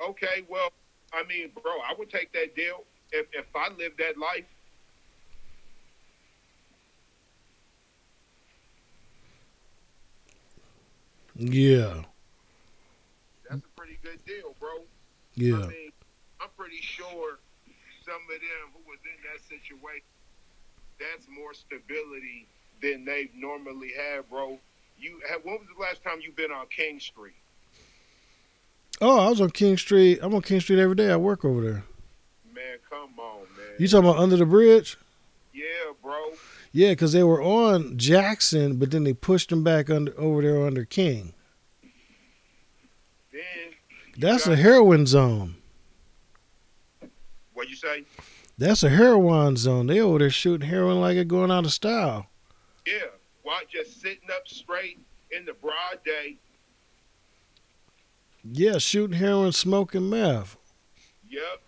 [0.00, 0.72] Okay, well,
[1.12, 4.44] I mean, bro, I would take that deal if if I lived that life.
[11.38, 12.02] Yeah.
[13.48, 14.70] That's a pretty good deal, bro.
[15.34, 15.56] Yeah.
[15.56, 15.68] I'm
[16.66, 17.38] pretty sure
[18.04, 20.02] some of them who was in that situation,
[20.98, 22.48] that's more stability
[22.82, 24.58] than they normally have, bro.
[24.98, 27.36] You have, when was the last time you been on King Street?
[29.00, 30.18] Oh, I was on King Street.
[30.22, 31.12] I'm on King Street every day.
[31.12, 31.84] I work over there.
[32.52, 33.76] Man, come on, man.
[33.78, 34.96] You talking about under the bridge?
[35.52, 36.32] yeah, bro.
[36.72, 40.66] Yeah, because they were on Jackson, but then they pushed them back under over there
[40.66, 41.32] under King.
[43.32, 43.74] Then
[44.18, 45.55] That's a heroin zone.
[47.56, 48.04] What you say?
[48.58, 49.86] That's a heroin zone.
[49.86, 52.26] They over there shooting heroin like it going out of style.
[52.86, 53.08] Yeah,
[53.42, 54.98] why just sitting up straight
[55.30, 56.36] in the broad day?
[58.44, 60.56] Yeah, shooting heroin, smoking meth.
[61.28, 61.60] Yep.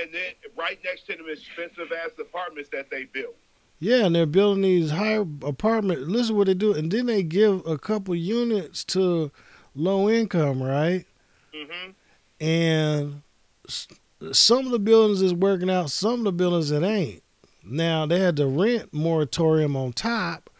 [0.00, 3.36] And then right next to them expensive ass apartments that they built.
[3.78, 6.08] Yeah, and they're building these high apartment.
[6.08, 9.30] Listen what they do, and then they give a couple units to
[9.74, 11.04] low income, right?
[11.54, 11.90] Mm-hmm.
[12.44, 13.22] And
[14.32, 17.22] some of the buildings is working out, some of the buildings it ain't.
[17.64, 20.50] Now they had the rent moratorium on top,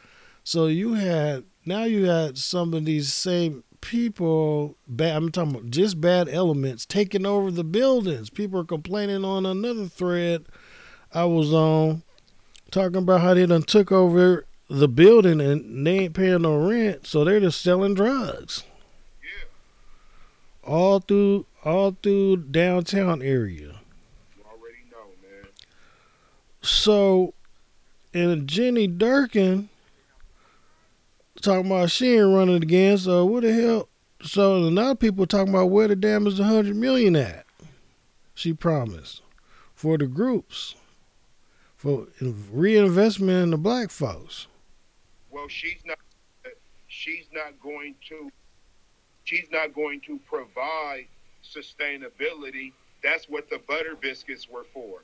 [0.45, 4.77] so you had now you had some of these same people.
[4.89, 8.31] Bad, I'm talking about just bad elements taking over the buildings.
[8.31, 10.47] People are complaining on another thread
[11.15, 12.03] I was on,
[12.71, 17.07] talking about how they done took over the building and they ain't paying no rent,
[17.07, 18.65] so they're just selling drugs
[19.23, 19.45] Yeah.
[20.69, 23.75] all through all through downtown area.
[24.37, 25.51] You already know, man.
[26.63, 27.35] So,
[28.15, 29.67] and Jenny Durkan
[31.43, 32.97] talking about she ain't running again.
[32.99, 33.89] So what the hell?
[34.23, 37.45] So a lot of people talking about where the damn is the hundred million at?
[38.35, 39.23] She promised
[39.75, 40.77] for the groups
[41.77, 42.07] for
[42.53, 44.47] reinvestment in the black folks.
[45.31, 45.99] Well, she's not.
[46.87, 48.31] She's not going to.
[49.25, 51.09] She's not going to provide
[51.55, 52.73] sustainability.
[53.03, 55.03] That's what the butter biscuits were for.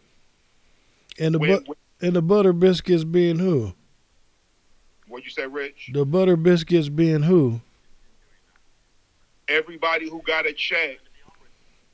[1.19, 3.75] And the When- bu- and the butter biscuits being who?
[5.07, 5.91] What'd you say, Rich?
[5.93, 7.61] The butter biscuits being who?
[9.49, 10.99] Everybody who got a check,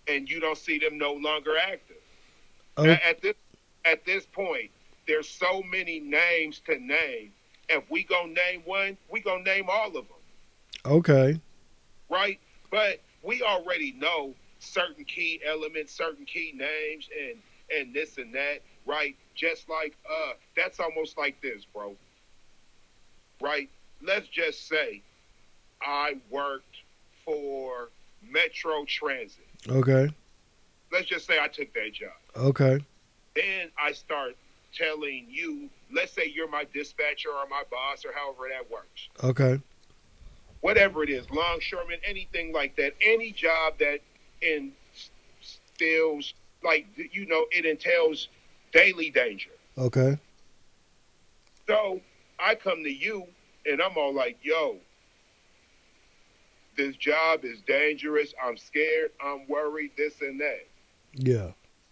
[0.07, 1.97] and you don't see them no longer active.
[2.77, 3.35] Oh, At, at this
[3.85, 4.71] at this point,
[5.07, 7.33] there's so many names to name.
[7.69, 10.17] If we gonna name one, we gonna name all of them,
[10.87, 11.41] okay.
[12.09, 12.39] right?
[12.71, 17.39] But we already know certain key elements, certain key names, and
[17.77, 19.17] and this and that, right?
[19.35, 21.95] Just like uh, that's almost like this, bro.
[23.41, 23.69] Right?
[24.03, 25.03] Let's just say
[25.83, 26.77] I worked
[27.25, 27.91] for
[28.29, 29.47] Metro Transit.
[29.69, 30.09] Okay.
[30.91, 32.11] Let's just say I took that job.
[32.37, 32.79] Okay.
[33.37, 34.37] then I start
[34.75, 39.09] telling you, let's say you're my dispatcher or my boss or however that works.
[39.23, 39.61] Okay.
[40.61, 44.01] Whatever it is, longshoreman, anything like that, any job that
[44.43, 46.35] instills,
[46.65, 48.29] like, you know, it entails
[48.73, 49.51] daily danger.
[49.77, 50.19] Okay.
[51.67, 52.01] So
[52.41, 53.27] I come to you
[53.67, 54.79] and I'm all like, yo,
[56.77, 58.35] this job is dangerous.
[58.43, 59.11] I'm scared.
[59.25, 60.67] I'm worried, this and that.
[61.13, 61.51] Yeah.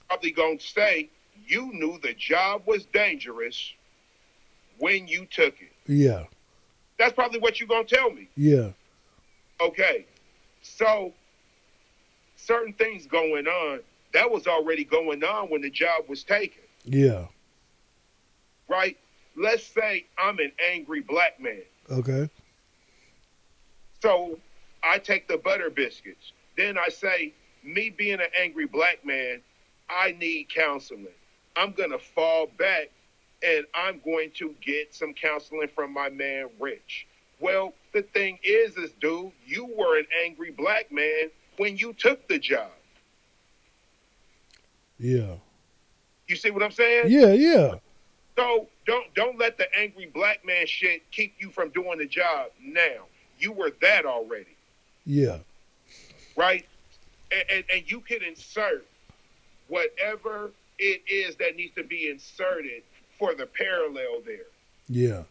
[0.08, 1.10] probably going to say
[1.46, 3.72] you knew the job was dangerous
[4.78, 5.72] when you took it.
[5.86, 6.24] Yeah.
[6.99, 8.28] That's probably what you're going to tell me.
[8.36, 8.70] Yeah.
[9.61, 10.07] Okay.
[10.62, 11.12] So,
[12.36, 13.80] certain things going on,
[14.12, 17.26] that was already going on when the job was taken, Yeah.
[18.68, 18.97] right?
[19.36, 21.62] Let's say I'm an angry black man.
[21.90, 22.28] Okay.
[24.03, 24.38] So,
[24.82, 26.32] I take the butter biscuits.
[26.57, 29.40] Then I say, me being an angry black man,
[29.90, 31.07] I need counseling.
[31.57, 32.90] I'm going to fall back
[33.43, 37.07] and I'm going to get some counseling from my man Rich.
[37.41, 42.26] Well, the thing is, is dude, you were an angry black man when you took
[42.28, 42.70] the job.
[44.99, 45.34] Yeah.
[46.28, 47.07] You see what I'm saying?
[47.11, 47.32] Yeah.
[47.32, 47.74] Yeah.
[48.37, 52.51] So don't don't let the angry black man shit keep you from doing the job
[52.62, 53.07] now.
[53.39, 54.57] You were that already.
[55.05, 55.39] Yeah.
[56.37, 56.66] right?
[57.32, 58.87] And, and, and you can insert
[59.68, 62.82] whatever it is that needs to be inserted
[63.18, 64.46] for the parallel there.
[64.88, 65.22] Yeah.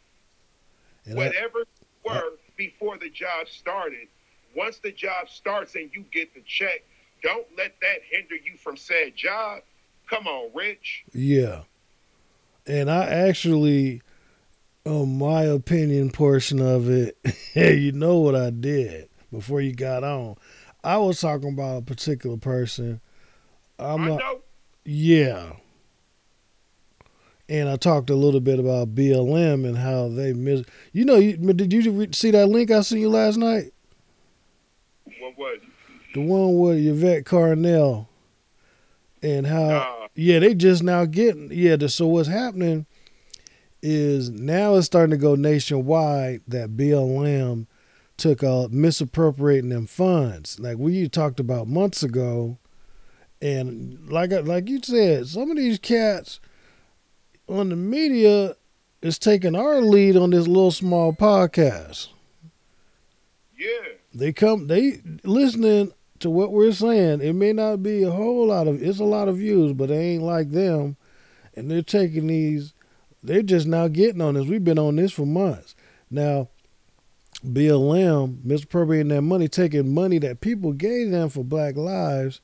[1.05, 1.65] And whatever you
[2.11, 4.07] were before the job started,
[4.55, 6.83] once the job starts and you get the check,
[7.23, 9.61] don't let that hinder you from said job.
[10.09, 11.05] Come on, Rich.
[11.13, 11.61] yeah.
[12.67, 14.01] And I actually,
[14.85, 17.17] on my opinion portion of it,
[17.55, 20.35] you know what I did before you got on.
[20.83, 23.01] I was talking about a particular person.
[23.77, 24.19] I'm I not.
[24.19, 24.39] know.
[24.83, 25.53] Yeah.
[27.47, 30.63] And I talked a little bit about BLM and how they miss.
[30.93, 33.71] You know, you, did you re- see that link I sent you last night?
[35.19, 35.59] What was?
[36.15, 38.07] The one with Yvette Carnell
[39.21, 41.75] and how Uh, yeah they just now getting yeah.
[41.75, 42.85] The, so what's happening
[43.81, 47.67] is now it's starting to go nationwide that BLM
[48.17, 52.57] took uh misappropriating them funds like we talked about months ago,
[53.41, 56.39] and like like you said, some of these cats
[57.47, 58.55] on the media
[59.01, 62.07] is taking our lead on this little small podcast.
[63.57, 63.69] Yeah.
[64.13, 67.21] they come they listening to what we're saying.
[67.21, 70.13] It may not be a whole lot of it's a lot of views but they
[70.13, 70.97] ain't like them.
[71.55, 72.73] And they're taking these
[73.23, 74.47] they're just now getting on this.
[74.47, 75.75] We've been on this for months.
[76.09, 76.49] Now
[77.45, 82.41] blm misappropriating that money taking money that people gave them for black lives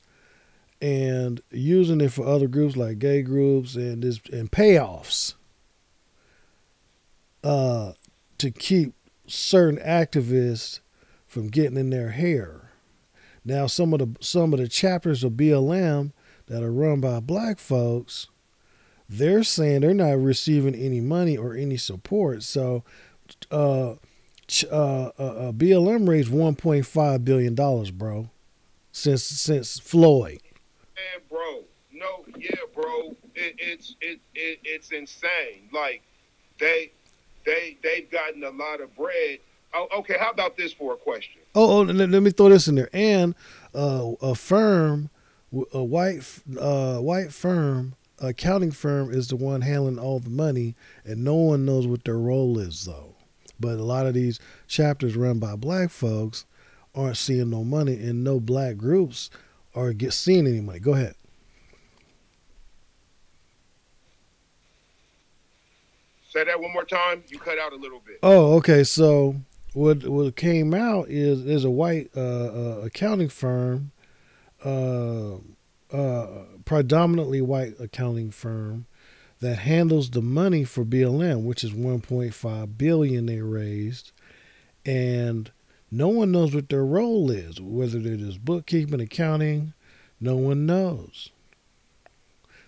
[0.82, 5.34] and using it for other groups like gay groups and this and payoffs
[7.44, 7.92] uh
[8.36, 8.92] to keep
[9.28, 10.80] certain activists
[11.26, 12.72] from getting in their hair.
[13.44, 16.12] Now some of the some of the chapters of BLM
[16.46, 18.26] that are run by black folks,
[19.08, 22.42] they're saying they're not receiving any money or any support.
[22.42, 22.84] So
[23.50, 23.94] uh, uh,
[24.70, 28.28] uh, uh BLM raised 1.5 billion dollars, bro,
[28.90, 30.40] since since Floyd.
[30.96, 31.64] Man, bro.
[31.92, 33.14] No, yeah, bro.
[33.34, 35.68] It, it's it, it it's insane.
[35.72, 36.02] Like
[36.58, 36.92] they
[37.44, 39.38] they they've gotten a lot of bread.
[39.74, 40.16] Oh, okay.
[40.18, 41.40] How about this for a question?
[41.54, 42.90] Oh, oh let, let me throw this in there.
[42.92, 43.34] And
[43.74, 45.10] uh, a firm,
[45.72, 46.22] a white
[46.58, 50.74] uh, white firm, accounting firm is the one handling all the money,
[51.04, 53.14] and no one knows what their role is though.
[53.60, 56.46] But a lot of these chapters run by black folks
[56.94, 59.30] aren't seeing no money, and no black groups
[59.74, 60.78] are get seen any money.
[60.78, 61.14] Go ahead.
[66.28, 67.22] Say that one more time.
[67.28, 68.18] You cut out a little bit.
[68.22, 68.84] Oh, okay.
[68.84, 69.36] So
[69.74, 73.92] what what came out is there's a white uh, uh, accounting firm,
[74.64, 75.34] uh,
[75.92, 76.26] uh,
[76.64, 78.86] predominantly white accounting firm,
[79.40, 84.12] that handles the money for BLM, which is 1.5 billion they raised,
[84.86, 85.50] and
[85.94, 89.74] no one knows what their role is, whether it is bookkeeping, accounting.
[90.18, 91.28] No one knows.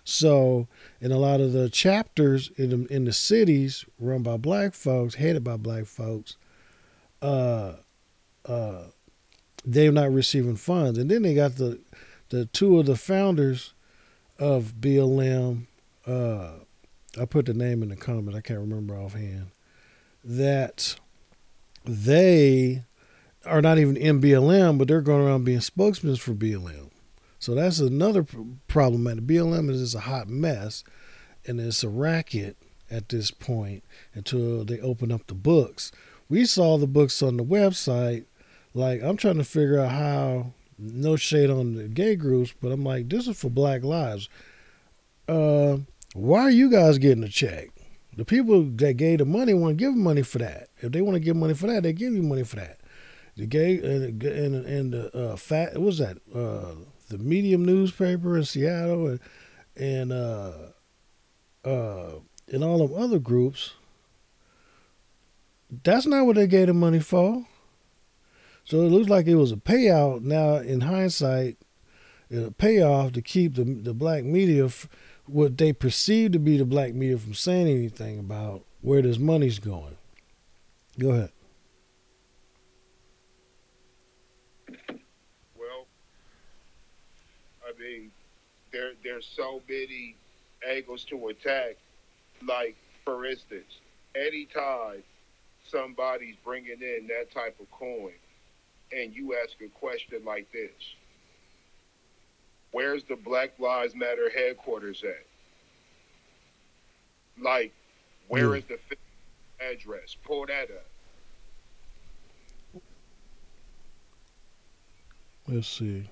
[0.05, 0.69] So,
[1.01, 5.15] in a lot of the chapters in the, in the cities run by black folks,
[5.15, 6.37] headed by black folks,
[7.23, 7.77] uh,
[8.45, 8.83] uh,
[9.65, 10.99] they're not receiving funds.
[10.99, 11.81] And then they got the
[12.29, 13.73] the two of the founders
[14.39, 15.67] of BLM.
[16.07, 16.51] Uh,
[17.19, 18.37] I put the name in the comments.
[18.37, 19.47] I can't remember offhand.
[20.23, 20.97] That
[21.87, 22.85] they
[23.47, 26.91] are not even in BLM, but they're going around being spokesmen for BLM.
[27.39, 29.07] So that's another pr- problem.
[29.07, 30.85] At BLM is just a hot mess,
[31.47, 32.57] and it's a racket
[32.91, 33.85] at this point
[34.15, 35.93] until they open up the books.
[36.29, 38.25] We saw the books on the website.
[38.73, 40.53] Like I'm trying to figure out how.
[40.77, 44.29] No shade on the gay groups, but I'm like, this is for Black Lives.
[45.29, 45.79] Uh,
[46.15, 47.69] why are you guys getting a check?
[48.17, 50.69] The people that gave the money want to give money for that.
[50.79, 52.79] If they want to give money for that, they give you money for that.
[53.37, 55.75] The gay and and and the uh, fat.
[55.75, 56.19] What was that?
[56.35, 56.75] Uh,
[57.09, 59.21] the Medium newspaper in Seattle and
[59.77, 60.53] and uh,
[61.65, 62.11] uh,
[62.53, 63.73] and all of other groups.
[65.83, 67.45] That's not what they gave the money for.
[68.65, 70.23] So it looks like it was a payout.
[70.23, 71.59] Now, in hindsight,
[72.31, 74.89] a payoff to keep the the black media, f-
[75.27, 79.59] what they perceive to be the black media, from saying anything about where this money's
[79.59, 79.97] going.
[80.99, 81.33] Go ahead.
[85.57, 85.87] Well,
[87.77, 88.11] I mean,
[88.73, 90.17] there there's so many
[90.69, 91.77] angles to attack.
[92.47, 93.79] Like, for instance,
[94.15, 95.03] anytime
[95.67, 98.13] somebody's bringing in that type of coin,
[98.93, 100.71] and you ask a question like this,
[102.73, 105.25] where's the Black Lives Matter headquarters at?
[107.43, 107.73] Like,
[108.29, 108.63] where Yeah.
[108.63, 108.79] is the
[109.61, 110.17] address?
[110.25, 110.87] Pull that up.
[115.47, 116.09] Let's see.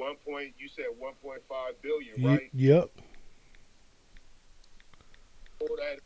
[0.00, 1.40] One point, you said 1.5
[1.82, 2.48] billion, right?
[2.54, 2.88] yep.
[5.58, 6.00] Hold, that,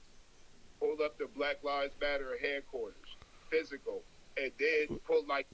[0.80, 2.96] pull up the Black Lives Matter headquarters,
[3.50, 4.02] physical,
[4.36, 5.46] and then pull like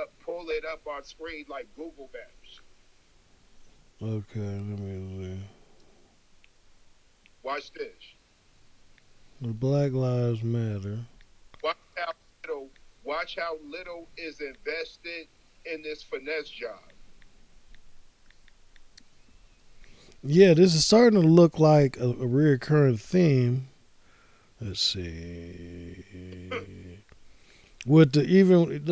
[0.00, 2.60] up, pull it up on screen like Google Maps.
[4.00, 4.38] Okay.
[4.38, 5.40] Let me see.
[7.42, 7.88] Watch this.
[9.40, 11.00] The Black Lives Matter.
[11.64, 12.12] Watch how
[12.44, 12.68] little,
[13.02, 15.26] watch how little is invested
[15.64, 16.78] in this finesse job.
[20.24, 23.68] Yeah, this is starting to look like a, a reoccurring theme.
[24.60, 26.04] Let's see.
[27.84, 28.84] With the even,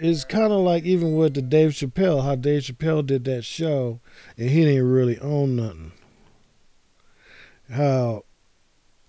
[0.00, 3.98] it's kind of like even with the Dave Chappelle, how Dave Chappelle did that show,
[4.38, 5.92] and he didn't really own nothing.
[7.72, 8.24] How,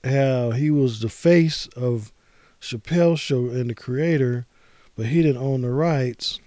[0.04, 2.12] how he was the face of
[2.60, 4.48] Chappelle show and the creator,
[4.96, 6.40] but he didn't own the rights.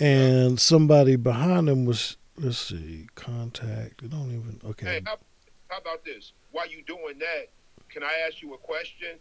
[0.00, 4.02] And somebody behind him was let's see, contact.
[4.02, 4.86] It don't even okay.
[4.86, 5.16] Hey, how,
[5.68, 6.32] how about this?
[6.50, 7.48] While you doing that,
[7.88, 9.18] can I ask you a question?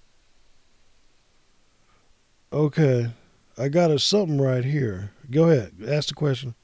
[2.51, 3.11] Okay.
[3.57, 5.11] I got a something right here.
[5.30, 5.74] Go ahead.
[5.88, 6.55] Ask the question.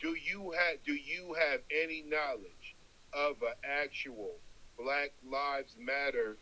[0.00, 2.74] Do you have do you have any knowledge
[3.12, 4.32] of an actual
[4.78, 6.36] Black Lives Matter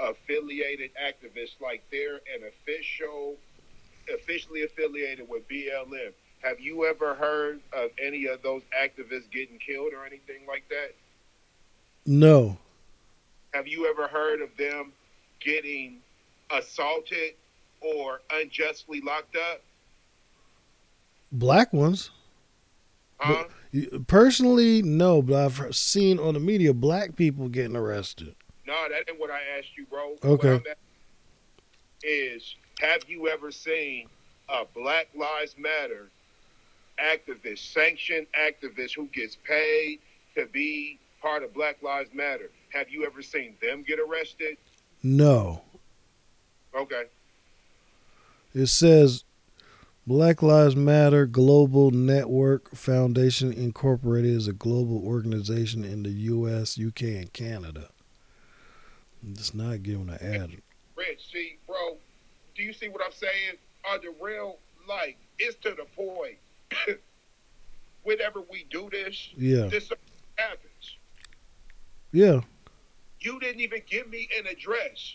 [0.00, 3.36] affiliated activist like they're an official
[4.12, 6.12] officially affiliated with BLM?
[6.42, 10.94] Have you ever heard of any of those activists getting killed or anything like that?
[12.06, 12.56] No.
[13.54, 14.92] Have you ever heard of them
[15.40, 15.98] getting
[16.50, 17.34] assaulted
[17.80, 19.62] or unjustly locked up?
[21.32, 22.10] Black ones.
[23.18, 23.44] Huh?
[23.72, 28.34] You- Personally, no, but I've seen on the media black people getting arrested.
[28.66, 30.16] No, that ain't what I asked you, bro.
[30.24, 30.60] Okay.
[32.02, 34.08] Is, have you ever seen
[34.48, 36.08] a Black Lives Matter
[36.98, 40.00] activist, sanctioned activist who gets paid
[40.34, 42.50] to be part of Black Lives Matter?
[42.72, 44.56] Have you ever seen them get arrested?
[45.02, 45.62] No.
[46.74, 47.04] Okay.
[48.54, 49.24] It says
[50.06, 57.02] Black Lives Matter Global Network Foundation Incorporated is a global organization in the U.S., UK,
[57.02, 57.90] and Canada.
[59.28, 60.50] It's not giving an ad.
[60.96, 61.96] Rich, see, bro,
[62.54, 63.56] do you see what I'm saying?
[63.84, 66.38] Are the real like it's to the point.
[68.02, 69.90] Whenever we do this, Yeah, this
[70.36, 70.96] happens.
[72.12, 72.40] yeah.
[73.20, 75.14] You didn't even give me an address.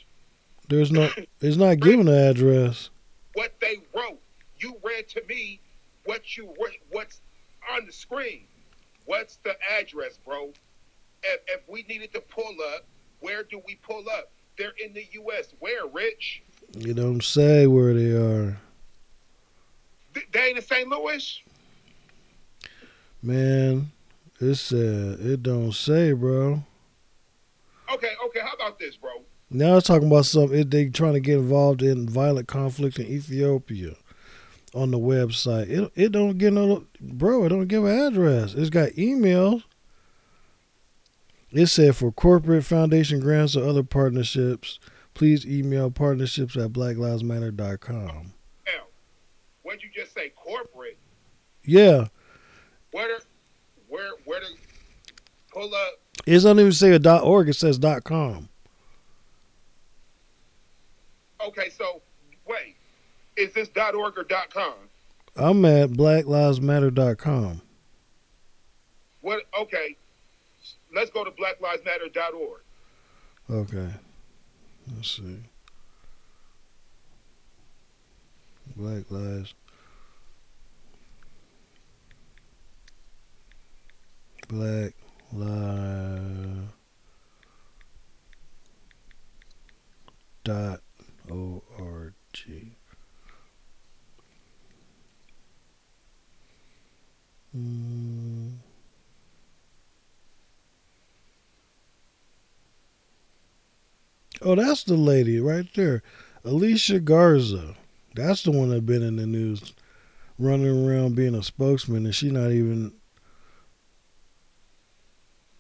[0.68, 1.10] There's no.
[1.42, 2.90] It's not giving an address.
[3.34, 4.20] What they wrote.
[4.60, 5.60] You read to me
[6.06, 7.22] what you what, what's
[7.74, 8.42] on the screen.
[9.06, 10.52] What's the address, bro?
[11.24, 12.86] If, if we needed to pull up,
[13.22, 14.32] where do we pull up?
[14.58, 15.54] They're in the U.S.
[15.60, 16.44] Where, Rich?
[16.78, 18.58] You don't say where they are,
[20.14, 20.88] They ain't in St.
[20.88, 21.42] Louis.
[23.22, 23.92] man.
[24.40, 26.64] It said it don't say, bro.
[27.94, 28.40] Okay, okay.
[28.42, 29.12] How about this, bro?
[29.50, 30.58] Now it's talking about something.
[30.60, 33.94] It, they trying to get involved in violent conflict in Ethiopia
[34.74, 35.70] on the website.
[35.70, 37.46] It it don't get no bro.
[37.46, 38.54] It don't give an address.
[38.56, 39.62] It's got email.
[41.52, 44.80] It said for corporate foundation grants or other partnerships,
[45.14, 48.33] please email partnerships at blacklivesmatter.com.
[49.74, 50.30] Now, what'd you just say?
[50.36, 50.98] Corporate.
[51.66, 52.08] Yeah,
[52.92, 53.24] Where to,
[53.88, 54.46] where where to
[55.52, 55.94] pull up?
[56.28, 57.48] it doesn't even say a dot org.
[57.50, 58.50] It says dot com.
[61.46, 62.02] Okay, so
[62.48, 62.76] wait,
[63.38, 64.74] is this dot .org or dot .com?
[65.38, 67.62] I'm at blacklivesmatter.com.
[69.22, 69.44] What?
[69.60, 69.96] Okay,
[70.94, 72.62] let's go to BlackLivesMatter.org.
[73.50, 73.90] Okay.
[74.96, 75.38] Let's see.
[78.76, 79.54] Black Lives.
[84.48, 84.94] Black
[85.32, 86.70] Lives.
[90.44, 90.82] Dot
[91.32, 92.74] O R G.
[97.56, 98.54] Mm.
[104.42, 106.04] Oh, that's the lady right there.
[106.44, 107.76] Alicia Garza.
[108.16, 109.74] That's the one that been in the news
[110.38, 112.94] running around being a spokesman and she not even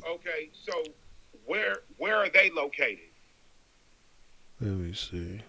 [0.08, 0.84] Okay, so
[1.46, 3.10] where where are they located?
[4.60, 5.42] let me see.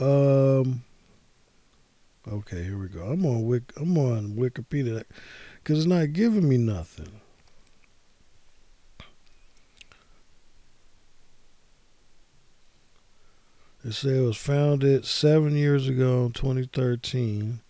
[0.00, 0.82] Um
[2.30, 3.04] Okay, here we go.
[3.04, 5.04] I'm on Wik I'm on Wikipedia
[5.64, 7.20] cuz it's not giving me nothing.
[13.84, 17.60] It said it was founded seven years ago in 2013.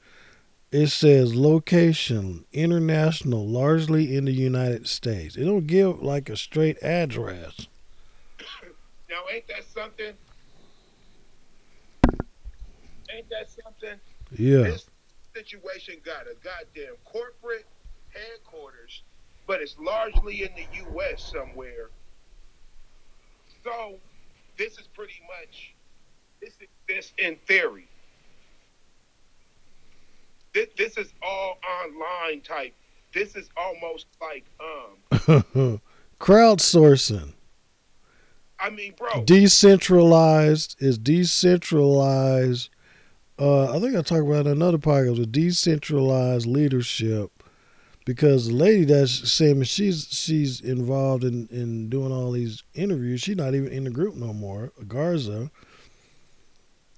[0.70, 5.34] It says location international, largely in the United States.
[5.36, 7.68] It don't give like a straight address.
[9.08, 10.12] Now, ain't that something?
[13.10, 13.98] Ain't that something?
[14.36, 14.86] Yeah, This
[15.34, 17.64] situation got a goddamn corporate
[18.10, 19.02] headquarters,
[19.46, 21.32] but it's largely in the U.S.
[21.32, 21.88] somewhere.
[23.64, 23.96] So,
[24.58, 25.74] this is pretty much
[26.42, 27.87] this exists in theory.
[30.54, 32.74] This, this is all online type.
[33.12, 35.80] This is almost like um.
[36.20, 37.32] crowdsourcing,
[38.58, 39.24] I mean, bro.
[39.24, 42.70] decentralized is decentralized.
[43.38, 47.30] Uh, I think I talked about another podcast with decentralized leadership,
[48.04, 53.20] because the lady that's saying she's she's involved in in doing all these interviews.
[53.20, 55.50] She's not even in the group no more, Garza.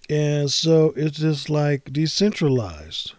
[0.08, 3.14] And so it's just like decentralized.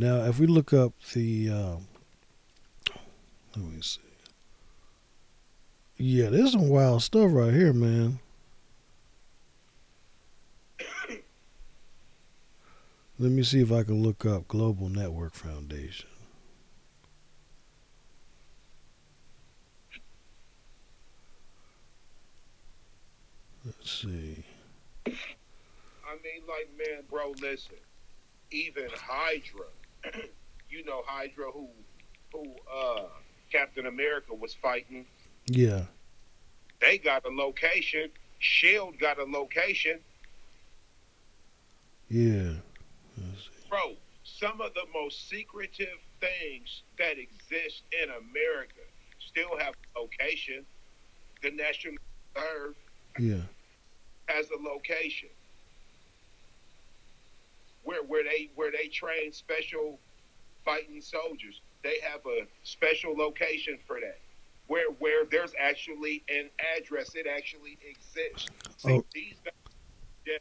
[0.00, 1.88] Now, if we look up the, um,
[3.56, 3.98] let me see.
[5.96, 8.20] Yeah, there's some wild stuff right here, man.
[13.18, 16.08] Let me see if I can look up Global Network Foundation.
[23.64, 24.44] Let's see.
[25.04, 25.10] I
[26.22, 27.74] mean, like, man, bro, listen.
[28.52, 29.66] Even Hydra,
[30.70, 31.68] you know Hydra, who,
[32.32, 33.04] who, uh,
[33.50, 35.06] Captain America was fighting.
[35.46, 35.86] Yeah,
[36.80, 38.10] They got a location.
[38.38, 40.00] Shield got a location,
[42.08, 42.52] yeah.
[43.68, 43.96] Bro.
[44.24, 48.80] Some of the most secretive things that exist in America
[49.18, 50.64] still have location.
[51.42, 51.94] The National
[52.36, 52.74] Reserve
[53.18, 53.42] Yeah,
[54.26, 55.28] has a location
[57.88, 59.98] where where they where they train special
[60.62, 61.62] fighting soldiers.
[61.82, 64.18] They have a special location for that.
[64.66, 68.48] Where where there's actually an address, it actually exists.
[68.50, 68.72] Oh.
[68.76, 69.04] See, Oh.
[69.14, 70.38] these guys,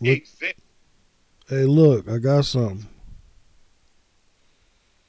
[0.00, 0.54] Look- exist.
[1.48, 2.88] Hey, look, I got something.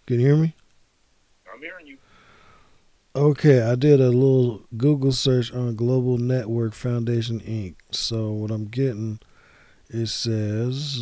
[0.05, 0.55] Can you hear me?
[1.51, 1.97] I'm hearing you.
[3.15, 7.75] Okay, I did a little Google search on Global Network Foundation Inc.
[7.91, 9.19] So what I'm getting,
[9.89, 10.99] it says,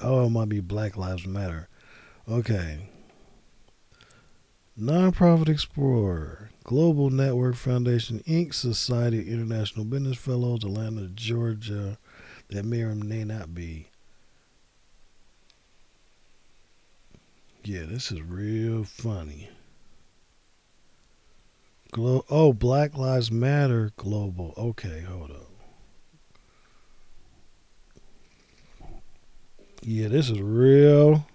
[0.00, 1.68] oh, it might be Black Lives Matter.
[2.28, 2.88] Okay.
[4.78, 11.98] Nonprofit Explorer, Global Network Foundation Inc., Society of International Business Fellows, Atlanta, Georgia.
[12.50, 13.88] That may or may not be.
[17.64, 19.50] Yeah, this is real funny.
[21.96, 24.52] Glo- oh, Black Lives Matter Global.
[24.58, 25.48] Okay, hold up.
[29.80, 31.26] Yeah, this is real.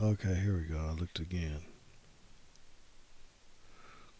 [0.00, 0.78] Okay, here we go.
[0.78, 1.62] I looked again.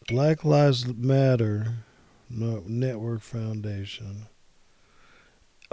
[0.09, 1.75] Black Lives Matter
[2.29, 4.27] Network Foundation.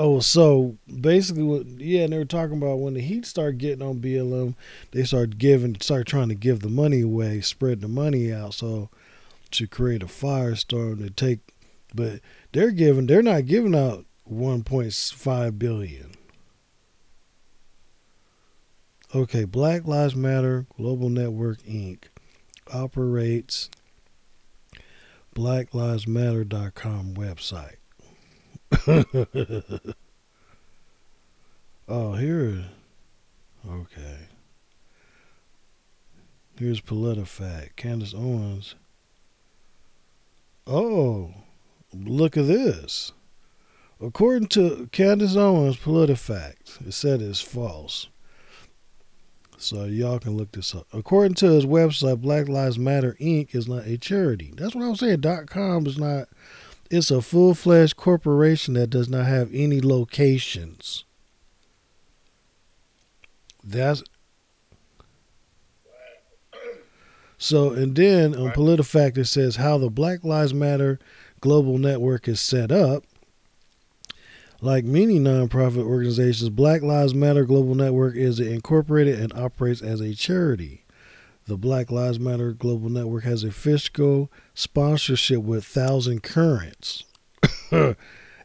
[0.03, 1.67] Oh, so basically, what?
[1.67, 4.55] Yeah, and they were talking about when the heat started getting on BLM,
[4.89, 8.89] they started giving, started trying to give the money away, spread the money out, so
[9.51, 11.53] to create a firestorm to take.
[11.93, 12.21] But
[12.51, 16.13] they're giving, they're not giving out 1.5 billion.
[19.13, 22.05] Okay, Black Lives Matter Global Network Inc.
[22.73, 23.69] operates
[25.35, 27.75] blacklivesmatter.com website.
[31.87, 32.65] oh, here.
[33.69, 34.17] Okay.
[36.57, 37.75] Here's Paletta PolitiFact.
[37.75, 38.75] Candace Owens.
[40.67, 41.33] Oh,
[41.93, 43.13] look at this.
[43.99, 48.07] According to Candace Owens, PolitiFact, it said it's false.
[49.57, 50.87] So y'all can look this up.
[50.91, 53.53] According to his website, Black Lives Matter Inc.
[53.53, 54.53] is not a charity.
[54.57, 55.19] That's what I was saying.
[55.21, 56.29] Dot com is not.
[56.91, 61.05] It's a full fledged corporation that does not have any locations.
[63.63, 64.03] That's
[67.37, 67.71] so.
[67.71, 70.99] And then on PolitiFact, it says how the Black Lives Matter
[71.39, 73.05] global network is set up.
[74.59, 80.13] Like many nonprofit organizations, Black Lives Matter Global Network is incorporated and operates as a
[80.13, 80.83] charity.
[81.47, 87.03] The Black Lives Matter Global Network has a fiscal sponsorship with Thousand Currents,
[87.71, 87.95] a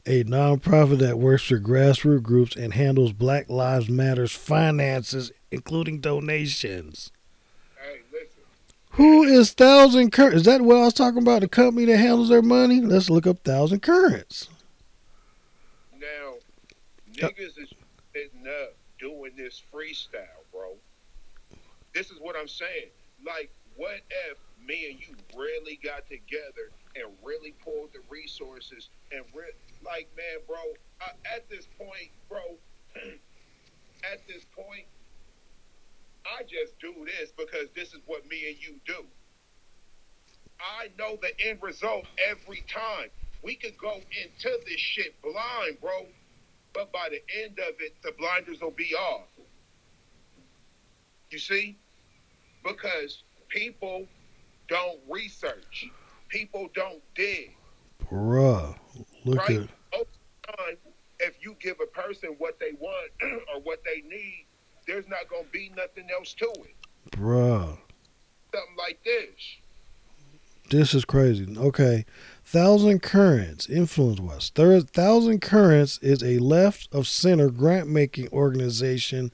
[0.06, 7.12] nonprofit that works for grassroots groups and handles Black Lives Matter's finances, including donations.
[7.78, 8.00] Hey.
[8.92, 10.38] Who is Thousand Currents?
[10.38, 11.42] Is that what I was talking about?
[11.42, 12.80] The company that handles their money?
[12.80, 14.48] Let's look up Thousand Currents.
[16.00, 16.36] Now,
[17.22, 17.74] uh, niggas is
[18.14, 20.35] sitting up doing this freestyle, is
[22.36, 22.90] what I'm saying.
[23.24, 29.24] Like, what if me and you really got together and really pulled the resources and
[29.34, 30.56] re- like, man, bro,
[31.34, 32.40] at this point, bro,
[34.12, 34.84] at this point,
[36.26, 39.06] I just do this because this is what me and you do.
[40.58, 43.08] I know the end result every time.
[43.42, 46.06] We could go into this shit blind, bro.
[46.72, 49.28] But by the end of it, the blinders will be off.
[51.30, 51.78] You see?
[52.66, 54.06] Because people
[54.68, 55.88] don't research.
[56.28, 57.52] People don't dig.
[58.10, 58.74] Bruh,
[59.24, 59.50] look right?
[59.50, 60.08] at Most
[60.56, 60.76] time,
[61.20, 64.46] if you give a person what they want or what they need,
[64.86, 66.76] there's not gonna be nothing else to it.
[67.10, 67.78] bruh.
[68.52, 69.58] Something like this.
[70.68, 71.46] This is crazy.
[71.56, 72.04] Okay.
[72.44, 74.50] Thousand Currents, InfluenceWatch.
[74.90, 79.30] Thousand Currents is a left of center grant making organization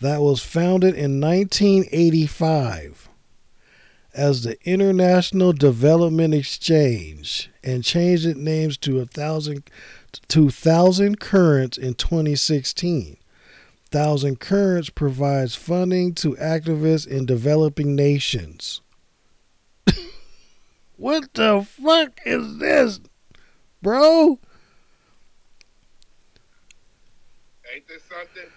[0.00, 3.08] that was founded in 1985
[4.14, 9.70] as the International Development Exchange and changed its names to a thousand
[10.28, 13.16] to Thousand Currents in 2016.
[13.90, 18.80] Thousand Currents provides funding to activists in developing nations.
[20.96, 23.00] What the fuck is this,
[23.80, 24.38] bro?
[27.74, 28.50] Ain't this something?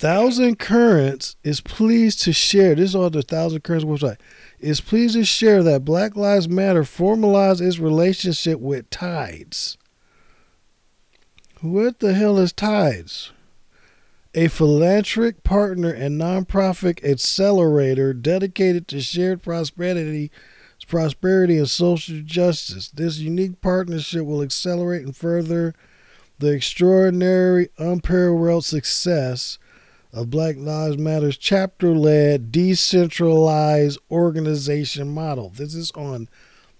[0.00, 2.74] Thousand Currents is pleased to share.
[2.74, 4.16] This is on the Thousand Currents website.
[4.58, 9.76] Is pleased to share that Black Lives Matter formalized its relationship with Tides.
[11.60, 13.32] What the hell is Tides?
[14.34, 20.30] A philanthropic partner and nonprofit accelerator dedicated to shared prosperity
[20.88, 22.88] prosperity and social justice.
[22.88, 25.74] This unique partnership will accelerate and further
[26.38, 29.58] the extraordinary, unparalleled success
[30.12, 35.50] a Black Lives Matters chapter led decentralized organization model.
[35.50, 36.28] This is on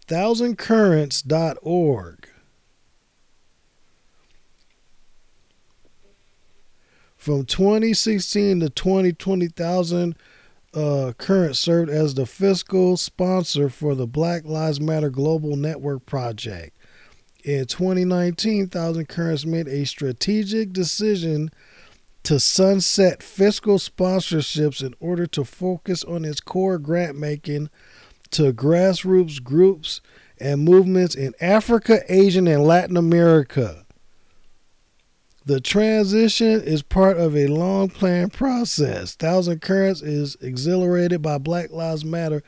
[0.09, 2.29] thousandcurrents.org.
[7.17, 10.17] From 2016 to 2020, Thousand
[10.73, 11.13] uh,
[11.53, 16.75] served as the fiscal sponsor for the Black Lives Matter Global Network Project.
[17.45, 21.51] In 2019, Thousand Currents made a strategic decision
[22.23, 27.71] to sunset fiscal sponsorships in order to focus on its core grant making
[28.31, 30.01] to grassroots groups
[30.39, 33.85] and movements in Africa, Asia, and Latin America.
[35.47, 39.15] The transition is part of a long planned process.
[39.15, 42.43] Thousand Currents is exhilarated by Black Lives Matter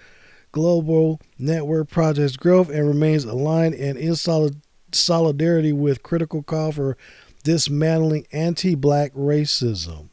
[0.52, 4.60] Global Network Project's growth and remains aligned and in solid
[4.92, 6.96] solidarity with critical call for
[7.42, 10.08] dismantling anti-black racism.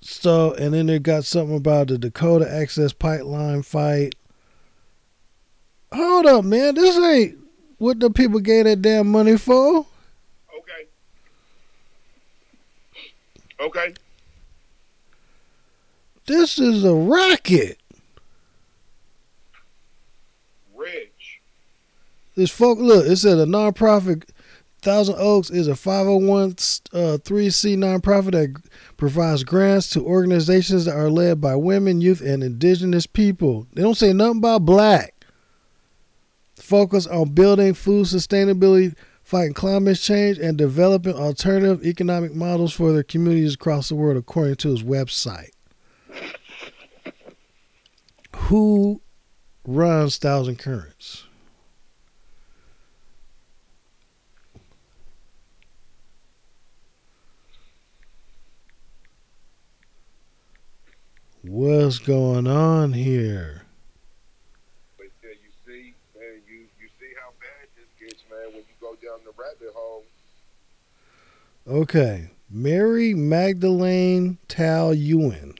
[0.00, 4.14] So, and then they got something about the Dakota Access Pipeline fight.
[5.92, 6.74] Hold up, man.
[6.74, 7.38] This ain't
[7.78, 9.86] what the people gave that damn money for.
[10.58, 10.86] Okay.
[13.60, 13.94] Okay.
[16.26, 17.78] This is a racket.
[20.74, 21.40] Rich.
[22.34, 24.28] This folk, look, it said a nonprofit.
[24.82, 28.62] Thousand Oaks is a 501c uh, nonprofit that
[28.98, 33.66] provides grants to organizations that are led by women, youth, and indigenous people.
[33.72, 35.24] They don't say nothing about black.
[36.56, 43.02] Focus on building food sustainability, fighting climate change, and developing alternative economic models for their
[43.02, 45.50] communities across the world, according to his website.
[48.36, 49.00] Who
[49.64, 51.23] runs Thousand Currents?
[61.46, 63.64] What's going on here?
[64.96, 68.74] But yeah, you see, man, you you see how bad this gets, man, when you
[68.80, 70.04] go down the rabbit hole.
[71.68, 72.30] Okay.
[72.48, 75.54] Mary Magdalene Tal Ewan.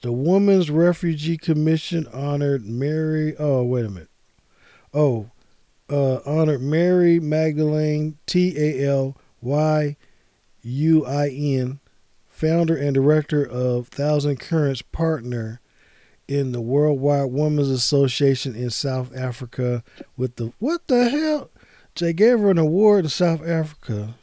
[0.00, 3.36] The Women's Refugee Commission honored Mary.
[3.38, 4.08] Oh, wait a minute.
[4.94, 5.30] Oh,
[5.90, 9.94] uh, honored Mary Magdalene T A L Y
[10.62, 11.80] U I N,
[12.42, 15.60] founder and director of Thousand Currents partner
[16.26, 19.84] in the Worldwide Women's Association in South Africa.
[20.16, 21.50] With the what the hell?
[21.94, 24.14] They gave her an award in South Africa.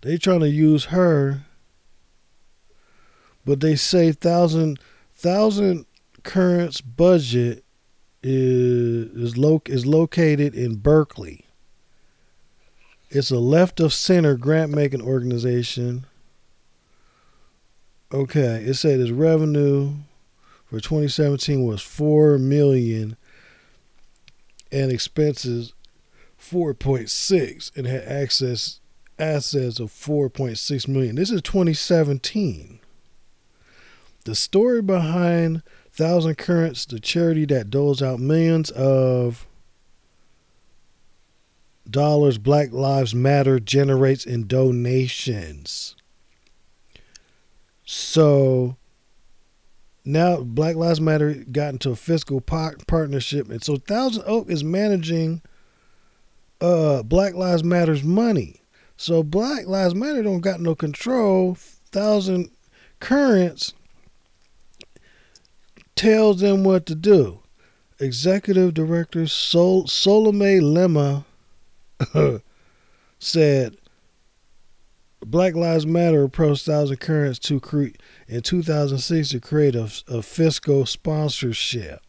[0.00, 1.42] They trying to use her,
[3.44, 4.80] but they say thousand
[5.14, 5.86] thousand
[6.24, 7.64] currents budget
[8.24, 11.44] is is, lo- is located in Berkeley.
[13.10, 16.06] It's a left of center grant making organization.
[18.12, 19.94] Okay, it said its revenue
[20.66, 23.16] for 2017 was four million,
[24.70, 25.72] and expenses
[26.38, 28.80] 4.6, and had access
[29.18, 31.16] assets of 4.6 million.
[31.16, 32.78] This is 2017.
[34.24, 39.47] The story behind Thousand Currents, the charity that doles out millions of
[41.90, 45.96] dollars Black Lives Matter generates in donations.
[47.84, 48.76] So
[50.04, 54.64] now Black Lives Matter got into a fiscal par- partnership, and so Thousand Oak is
[54.64, 55.42] managing
[56.60, 58.62] uh, Black Lives Matter's money.
[58.96, 61.56] So Black Lives Matter don't got no control.
[61.92, 62.50] Thousand
[63.00, 63.74] Currents
[65.94, 67.40] tells them what to do.
[68.00, 71.24] Executive Director Sol- Solomé Lemma
[73.18, 73.76] said
[75.24, 80.86] Black Lives Matter approached Thousand Currents to create in 2006 to create a, a fiscal
[80.86, 82.00] sponsorship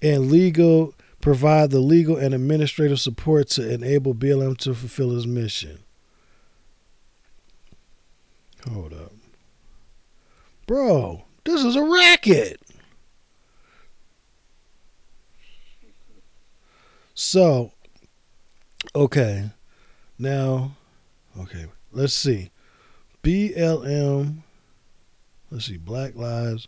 [0.00, 5.78] and legal provide the legal and administrative support to enable BLM to fulfill its mission.
[8.70, 9.12] Hold up.
[10.66, 12.60] Bro, this is a racket.
[17.14, 17.72] So,
[18.94, 19.50] okay.
[20.18, 20.72] Now,
[21.38, 22.50] okay, let's see.
[23.22, 24.38] BLM,
[25.50, 26.66] let's see, Black Lives.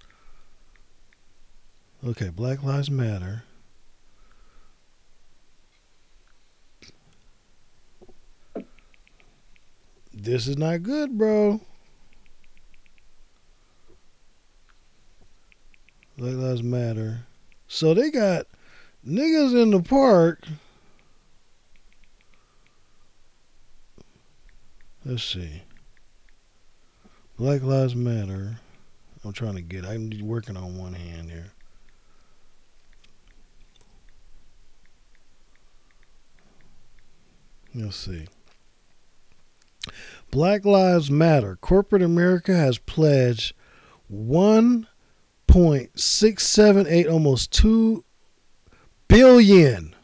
[2.07, 3.45] Okay, Black Lives Matter.
[10.13, 11.61] This is not good, bro.
[16.17, 17.27] Black Lives Matter.
[17.67, 18.47] So they got
[19.07, 20.47] niggas in the park.
[25.05, 25.63] Let's see.
[27.37, 28.61] Black Lives Matter.
[29.25, 29.85] I'm trying to get.
[29.85, 31.53] I'm working on one hand here.
[37.75, 38.29] Let's see.
[40.31, 41.57] Black Lives Matter.
[41.57, 43.53] Corporate America has pledged
[44.13, 48.05] 1.678, almost two
[49.09, 49.95] billion.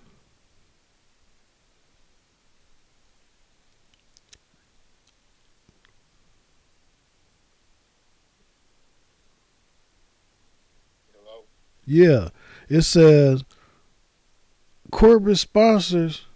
[11.12, 11.44] Hello?
[11.84, 12.28] Yeah.
[12.68, 13.44] It says
[14.90, 16.26] corporate sponsors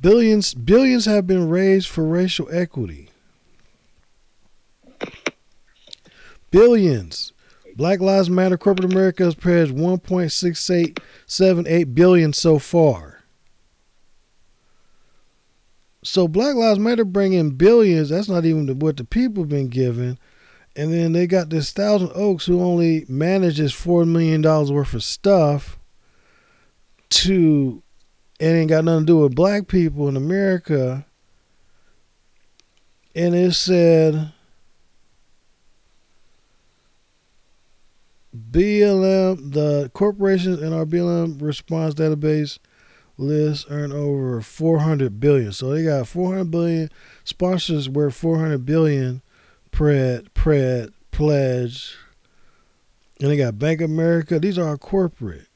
[0.00, 3.08] billions billions have been raised for racial equity.
[6.50, 7.32] Billions.
[7.82, 13.24] Black Lives Matter corporate America has pledged 1.6878 billion so far.
[16.04, 18.10] So Black Lives Matter bring in billions.
[18.10, 20.16] That's not even what the people been given.
[20.76, 25.02] And then they got this Thousand Oaks who only manages four million dollars worth of
[25.02, 25.76] stuff
[27.10, 27.82] to
[28.38, 31.04] it ain't got nothing to do with black people in America.
[33.16, 34.32] And it said
[38.36, 42.58] BLM, the corporations in our BLM response database
[43.18, 45.52] list earn over 400 billion.
[45.52, 46.90] So they got 400 billion
[47.24, 49.22] sponsors worth 400 billion
[49.70, 51.96] pred pred pledge.
[53.20, 54.40] And they got Bank of America.
[54.40, 55.46] These are corporate.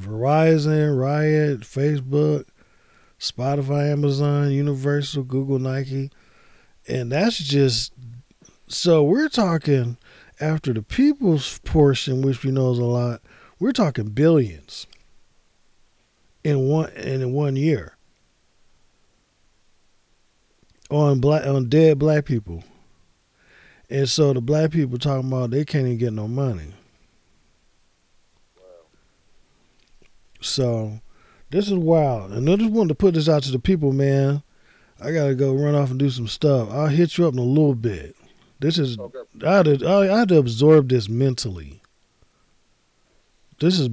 [0.00, 2.46] Verizon, Riot, Facebook,
[3.18, 6.10] Spotify, Amazon, Universal, Google, Nike.
[6.88, 7.92] And that's just
[8.66, 9.98] so we're talking
[10.40, 13.20] after the people's portion, which we know is a lot,
[13.58, 14.86] we're talking billions
[16.42, 17.96] in one in one year
[20.90, 22.64] on black on dead black people.
[23.88, 26.72] And so the black people talking about they can't even get no money.
[30.40, 31.00] So
[31.50, 32.32] this is wild.
[32.32, 34.42] And I just wanted to put this out to the people, man.
[35.02, 36.68] I gotta go run off and do some stuff.
[36.70, 38.16] I'll hit you up in a little bit.
[38.60, 39.18] This is Okay.
[39.46, 41.80] I had to, I had to absorb this mentally.
[43.58, 43.88] This is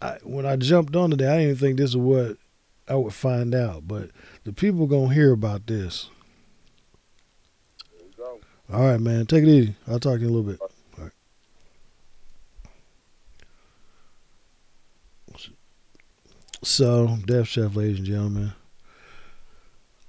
[0.00, 1.28] I, when I jumped on today.
[1.28, 2.36] I didn't think this is what
[2.88, 4.10] I would find out, but
[4.44, 6.08] the people gonna hear about this.
[8.72, 9.26] All right, man.
[9.26, 9.74] Take it easy.
[9.86, 10.60] I'll talk to you in a little bit.
[10.60, 11.10] All right.
[16.62, 18.52] So, Death Chef, ladies and gentlemen.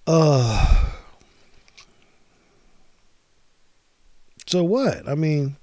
[0.07, 0.91] Uh.
[4.47, 5.07] So what?
[5.07, 5.57] I mean.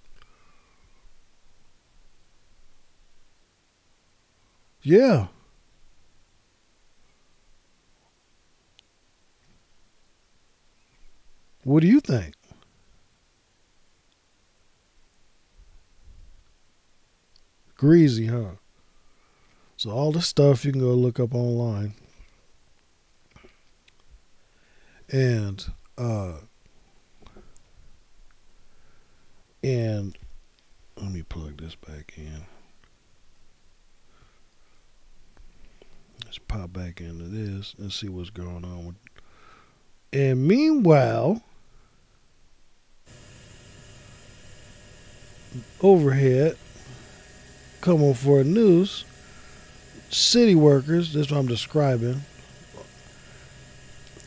[4.82, 5.28] Yeah.
[11.64, 12.34] What do you think?
[17.76, 18.56] Greasy, huh?
[19.76, 21.94] So all this stuff you can go look up online.
[25.08, 25.64] And
[25.98, 26.34] uh
[29.62, 30.16] and
[30.96, 32.44] let me plug this back in.
[36.24, 38.96] Let's pop back into this and see what's going on
[40.12, 41.42] and meanwhile
[45.80, 46.56] overhead
[47.80, 49.04] come on for news
[50.10, 52.22] city workers this is what i'm describing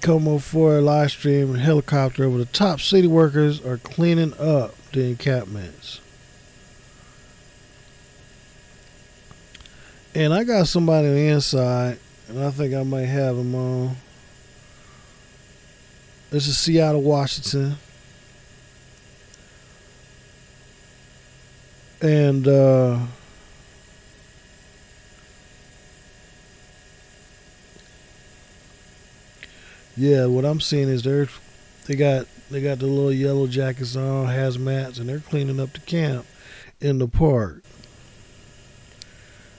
[0.02, 2.80] come on for a live stream helicopter over the top.
[2.80, 6.00] City workers are cleaning up the encampments.
[10.16, 13.96] And i got somebody on the inside and i think i might have him on.
[16.32, 17.76] This is seattle washington.
[22.02, 23.00] And uh
[29.98, 31.30] Yeah, what I'm seeing is they're
[31.86, 35.80] they got they got the little yellow jackets on, hazmats, and they're cleaning up the
[35.80, 36.26] camp
[36.80, 37.64] in the park.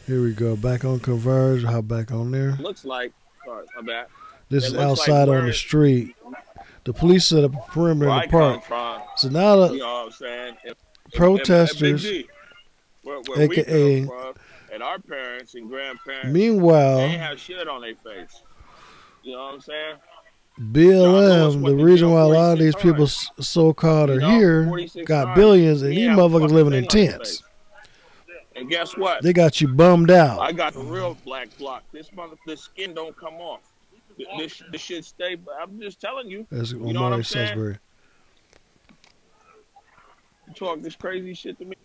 [0.07, 1.65] Here we go, back on Converge.
[1.65, 2.53] How back on there?
[2.61, 3.13] looks like.
[3.45, 4.07] Sorry, my bad.
[4.49, 6.15] This It is looks like outside on the street.
[6.85, 8.65] The police set up a perimeter in the park.
[8.65, 10.09] come So now from, the you know?
[10.65, 10.77] If-
[11.15, 12.27] protesters, if- if
[13.03, 14.35] where, where AKA from,
[14.73, 18.43] and our parents and grandparents, they meanwhile, ain't have shit on their face.
[19.23, 19.97] You know what I'm saying?
[20.59, 24.65] BLM, the reason why a lot of these people so-called are here
[25.05, 27.43] got billions, and He these ain't have a motherfuckers living in thing on his tents.
[28.57, 29.23] And guess what?
[29.23, 30.41] They got you bummed out.
[30.41, 31.85] I got the real black block.
[31.93, 33.61] This mother, this skin don't come off.
[34.39, 35.35] this this shit stay.
[35.35, 37.49] But I'm just telling you, That's know what I'm saying?
[37.49, 37.79] Salisbury.
[40.49, 41.77] you talk this crazy shit to me.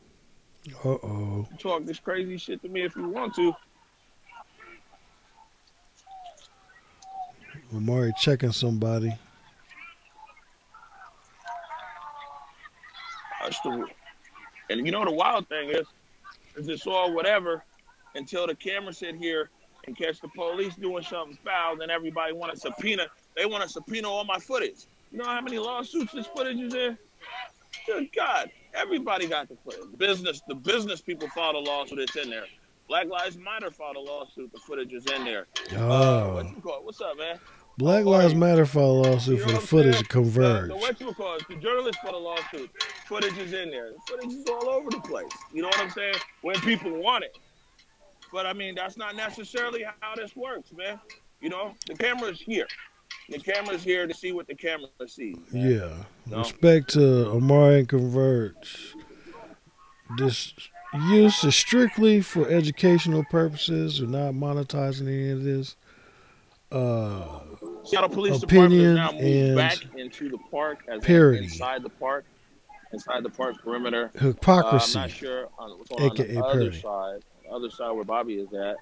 [0.86, 1.47] Uh oh.
[1.51, 3.53] You talk this crazy shit to me if you want to.
[7.76, 9.13] Omari checking somebody.
[13.41, 13.86] That's the,
[14.69, 15.88] and you know the wild thing is,
[16.55, 17.63] is it's all whatever
[18.15, 19.49] until the camera sit here
[19.88, 21.76] and catch the police doing something foul.
[21.78, 23.07] Then everybody want a subpoena.
[23.36, 24.86] They want a subpoena all my footage.
[25.11, 26.97] You know how many lawsuits this footage is in?
[27.88, 29.97] Good God, everybody got the footage.
[29.97, 31.99] Business, the business people filed a lawsuit.
[31.99, 32.45] It's in there.
[32.88, 34.51] Black Lives Matter filed a lawsuit.
[34.51, 35.47] The footage is in there.
[35.74, 36.34] Uh, Oh.
[36.36, 36.84] what you call it?
[36.84, 37.39] What's up, man?
[37.82, 40.03] Black Lives Matter filed a lawsuit You know for the footage saying?
[40.03, 40.61] to converge.
[40.69, 41.47] The, the what you call it?
[41.49, 42.69] The journalist filed a lawsuit.
[43.07, 43.89] Footage is in there.
[43.91, 45.32] The footage is all over the place.
[45.51, 46.13] You know what I'm saying?
[46.41, 47.36] When people want it.
[48.32, 50.99] But I mean, that's not necessarily how this works, man.
[51.41, 52.67] You know, the camera's here.
[53.29, 55.38] The camera's here to see what the camera sees.
[55.51, 55.71] man.
[55.71, 55.93] Yeah.
[56.27, 56.38] No.
[56.39, 58.93] Respect to Omari and Converge.
[60.17, 60.53] This
[61.09, 63.99] use is strictly for educational purposes.
[64.01, 65.75] We're not monetizing any of this.
[66.72, 67.39] Uh,
[67.84, 71.43] Seattle Police Opinion Department has now moved back into the park, as parody.
[71.43, 72.26] inside the park,
[72.93, 74.11] inside the park perimeter.
[74.15, 74.97] Uh, hypocrisy.
[74.97, 76.82] I'm not sure on what's going on, AKA on the other parody.
[76.82, 77.24] side.
[77.43, 78.78] The other side where Bobby is at.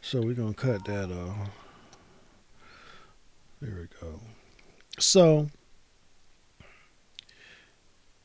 [0.00, 1.48] So we're gonna cut that off.
[3.60, 4.20] There we go.
[4.98, 5.48] So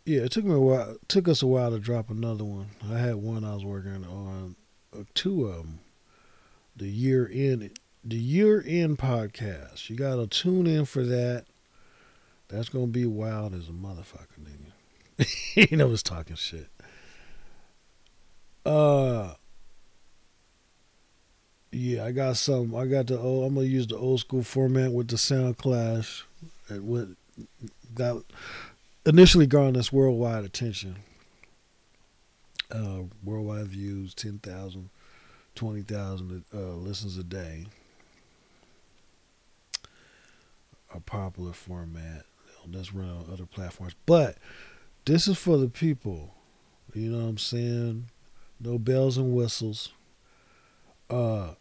[0.06, 0.98] yeah, it took me a while.
[1.08, 2.68] Took us a while to drop another one.
[2.92, 4.63] I had one I was working on, uh,
[5.14, 5.80] two of them.
[6.76, 9.90] The year end, the year end podcast.
[9.90, 11.46] You gotta tune in for that.
[12.48, 15.70] That's gonna be wild as a motherfucker, nigga.
[15.72, 16.68] you know, was talking shit.
[18.66, 19.34] Uh.
[21.72, 22.76] Yeah, I got some.
[22.76, 23.48] I got the old.
[23.48, 26.24] I'm gonna use the old school format with the sound clash.
[26.70, 27.08] And what
[27.96, 28.24] got
[29.06, 30.98] initially garnered us worldwide attention.
[32.74, 34.90] Uh, worldwide views, 10,000,
[35.54, 37.68] 20,000 uh, listens a day.
[40.94, 42.26] A popular format
[42.68, 44.38] that's run on other platforms, but
[45.06, 46.34] this is for the people.
[46.94, 48.10] You know what I'm saying?
[48.60, 49.92] No bells and whistles.
[51.10, 51.54] Uh,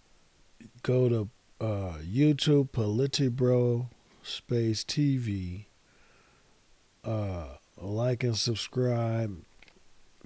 [0.83, 1.29] go to
[1.61, 3.87] uh, YouTube, Politibro
[4.23, 5.65] Space TV.
[7.05, 9.43] Uh, like and subscribe.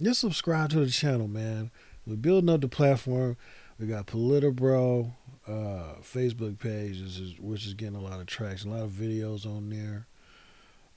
[0.01, 1.71] Just subscribe to the channel, man.
[2.07, 3.37] We're building up the platform.
[3.79, 5.13] We got Politibro
[5.49, 7.01] uh, Facebook page,
[7.41, 8.73] which is, getting a lot of traction.
[8.73, 10.07] A lot of videos on there.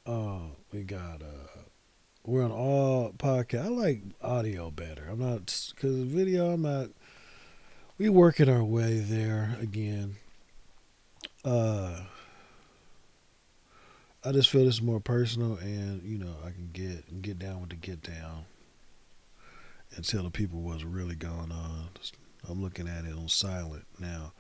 [0.06, 1.62] Uh, we got uh,
[2.26, 3.66] we're on all podcast.
[3.66, 5.08] I like audio better.
[5.10, 6.52] I'm not because video.
[6.52, 6.90] I'm not
[7.98, 10.16] we working our way there again.
[11.46, 12.02] Uh,
[14.26, 17.62] I just feel this is more personal, and you know, I can get get down
[17.62, 18.46] with the get down
[19.96, 21.90] and tell the people what's really going on.
[22.48, 24.34] I'm looking at it on silent now,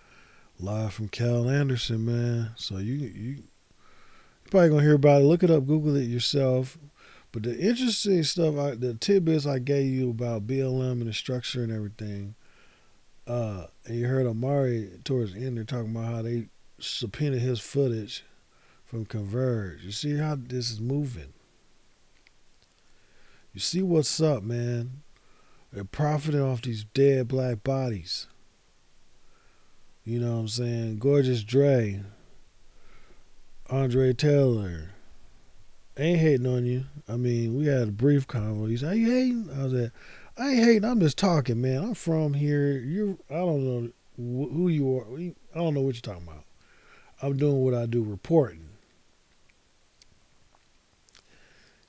[0.60, 2.52] live from Cal Anderson, man.
[2.56, 3.43] So you you
[4.50, 5.26] probably gonna hear about it.
[5.26, 6.78] Look it up, Google it yourself.
[7.32, 11.62] But the interesting stuff, I, the tidbits I gave you about BLM and the structure
[11.62, 12.34] and everything
[13.30, 16.47] uh, and you heard Omari towards the end, they're talking about how they
[16.80, 18.24] subpoenaed his footage
[18.86, 19.84] from Converge.
[19.84, 21.32] You see how this is moving.
[23.54, 25.04] You see what's up, man.
[25.72, 28.28] They're profiting off these dead black bodies.
[30.04, 30.97] You know what I'm saying?
[31.00, 32.01] Gorgeous Dre,
[33.70, 34.89] Andre Taylor.
[35.97, 36.86] Ain't hating on you.
[37.08, 38.70] I mean, we had a brief convo.
[38.70, 39.50] He said, Are you hating?
[39.55, 39.91] I was like,
[40.37, 40.86] I ain't hating.
[40.86, 41.83] I'm just talking, man.
[41.83, 42.78] I'm from here.
[42.78, 45.05] You, I don't know wh- who you are.
[45.20, 46.46] I don't know what you're talking about.
[47.21, 48.70] I'm doing what I do, reporting.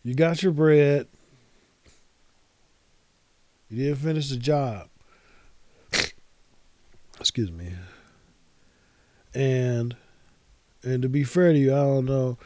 [0.03, 1.07] You got your bread.
[3.71, 4.89] You didn't finish the job.
[7.21, 7.73] Excuse me.
[9.35, 9.97] And
[10.83, 12.39] and to be fair to you, I don't know.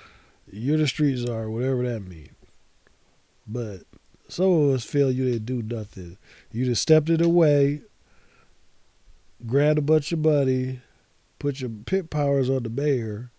[0.50, 2.30] You're the street czar, whatever that means.
[3.46, 3.82] But
[4.28, 6.18] some of us feel you didn't do nothing.
[6.52, 7.82] You just stepped it away,
[9.46, 10.80] grabbed a bunch of money,
[11.38, 13.30] put your pit powers on the mayor,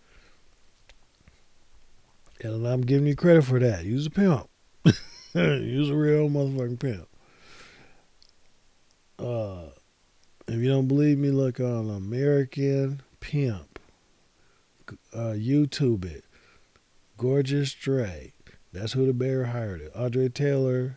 [2.40, 3.84] and I'm giving you credit for that.
[3.84, 4.48] Use a pimp.
[5.34, 7.08] Use a real motherfucking pimp.
[9.18, 9.70] Uh,
[10.46, 13.78] if you don't believe me, look on American Pimp.
[15.12, 16.24] Uh, YouTube it.
[17.16, 18.32] Gorgeous Dre.
[18.72, 19.92] That's who the mayor hired it.
[19.94, 20.96] Andre Taylor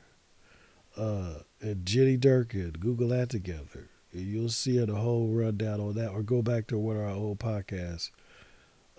[0.97, 2.79] uh, and Jenny Durkan.
[2.79, 3.87] Google that together.
[4.11, 7.39] You'll see the whole rundown on that, or go back to one of our old
[7.39, 8.09] podcasts,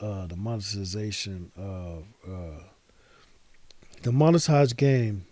[0.01, 2.63] uh, the monetization of uh,
[4.03, 5.27] the monetized game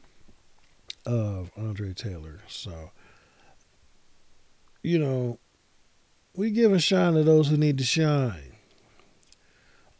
[1.06, 2.40] of Andre Taylor.
[2.48, 2.90] So,
[4.82, 5.38] you know,
[6.34, 8.52] we give a shine to those who need to shine.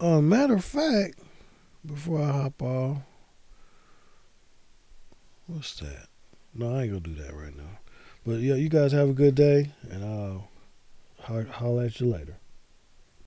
[0.00, 1.18] Uh, matter of fact,
[1.84, 2.98] before I hop off,
[5.46, 6.06] what's that?
[6.54, 7.78] No, I ain't gonna do that right now.
[8.24, 10.48] But yeah, you guys have a good day, and I'll
[11.20, 12.36] ho- holler at you later.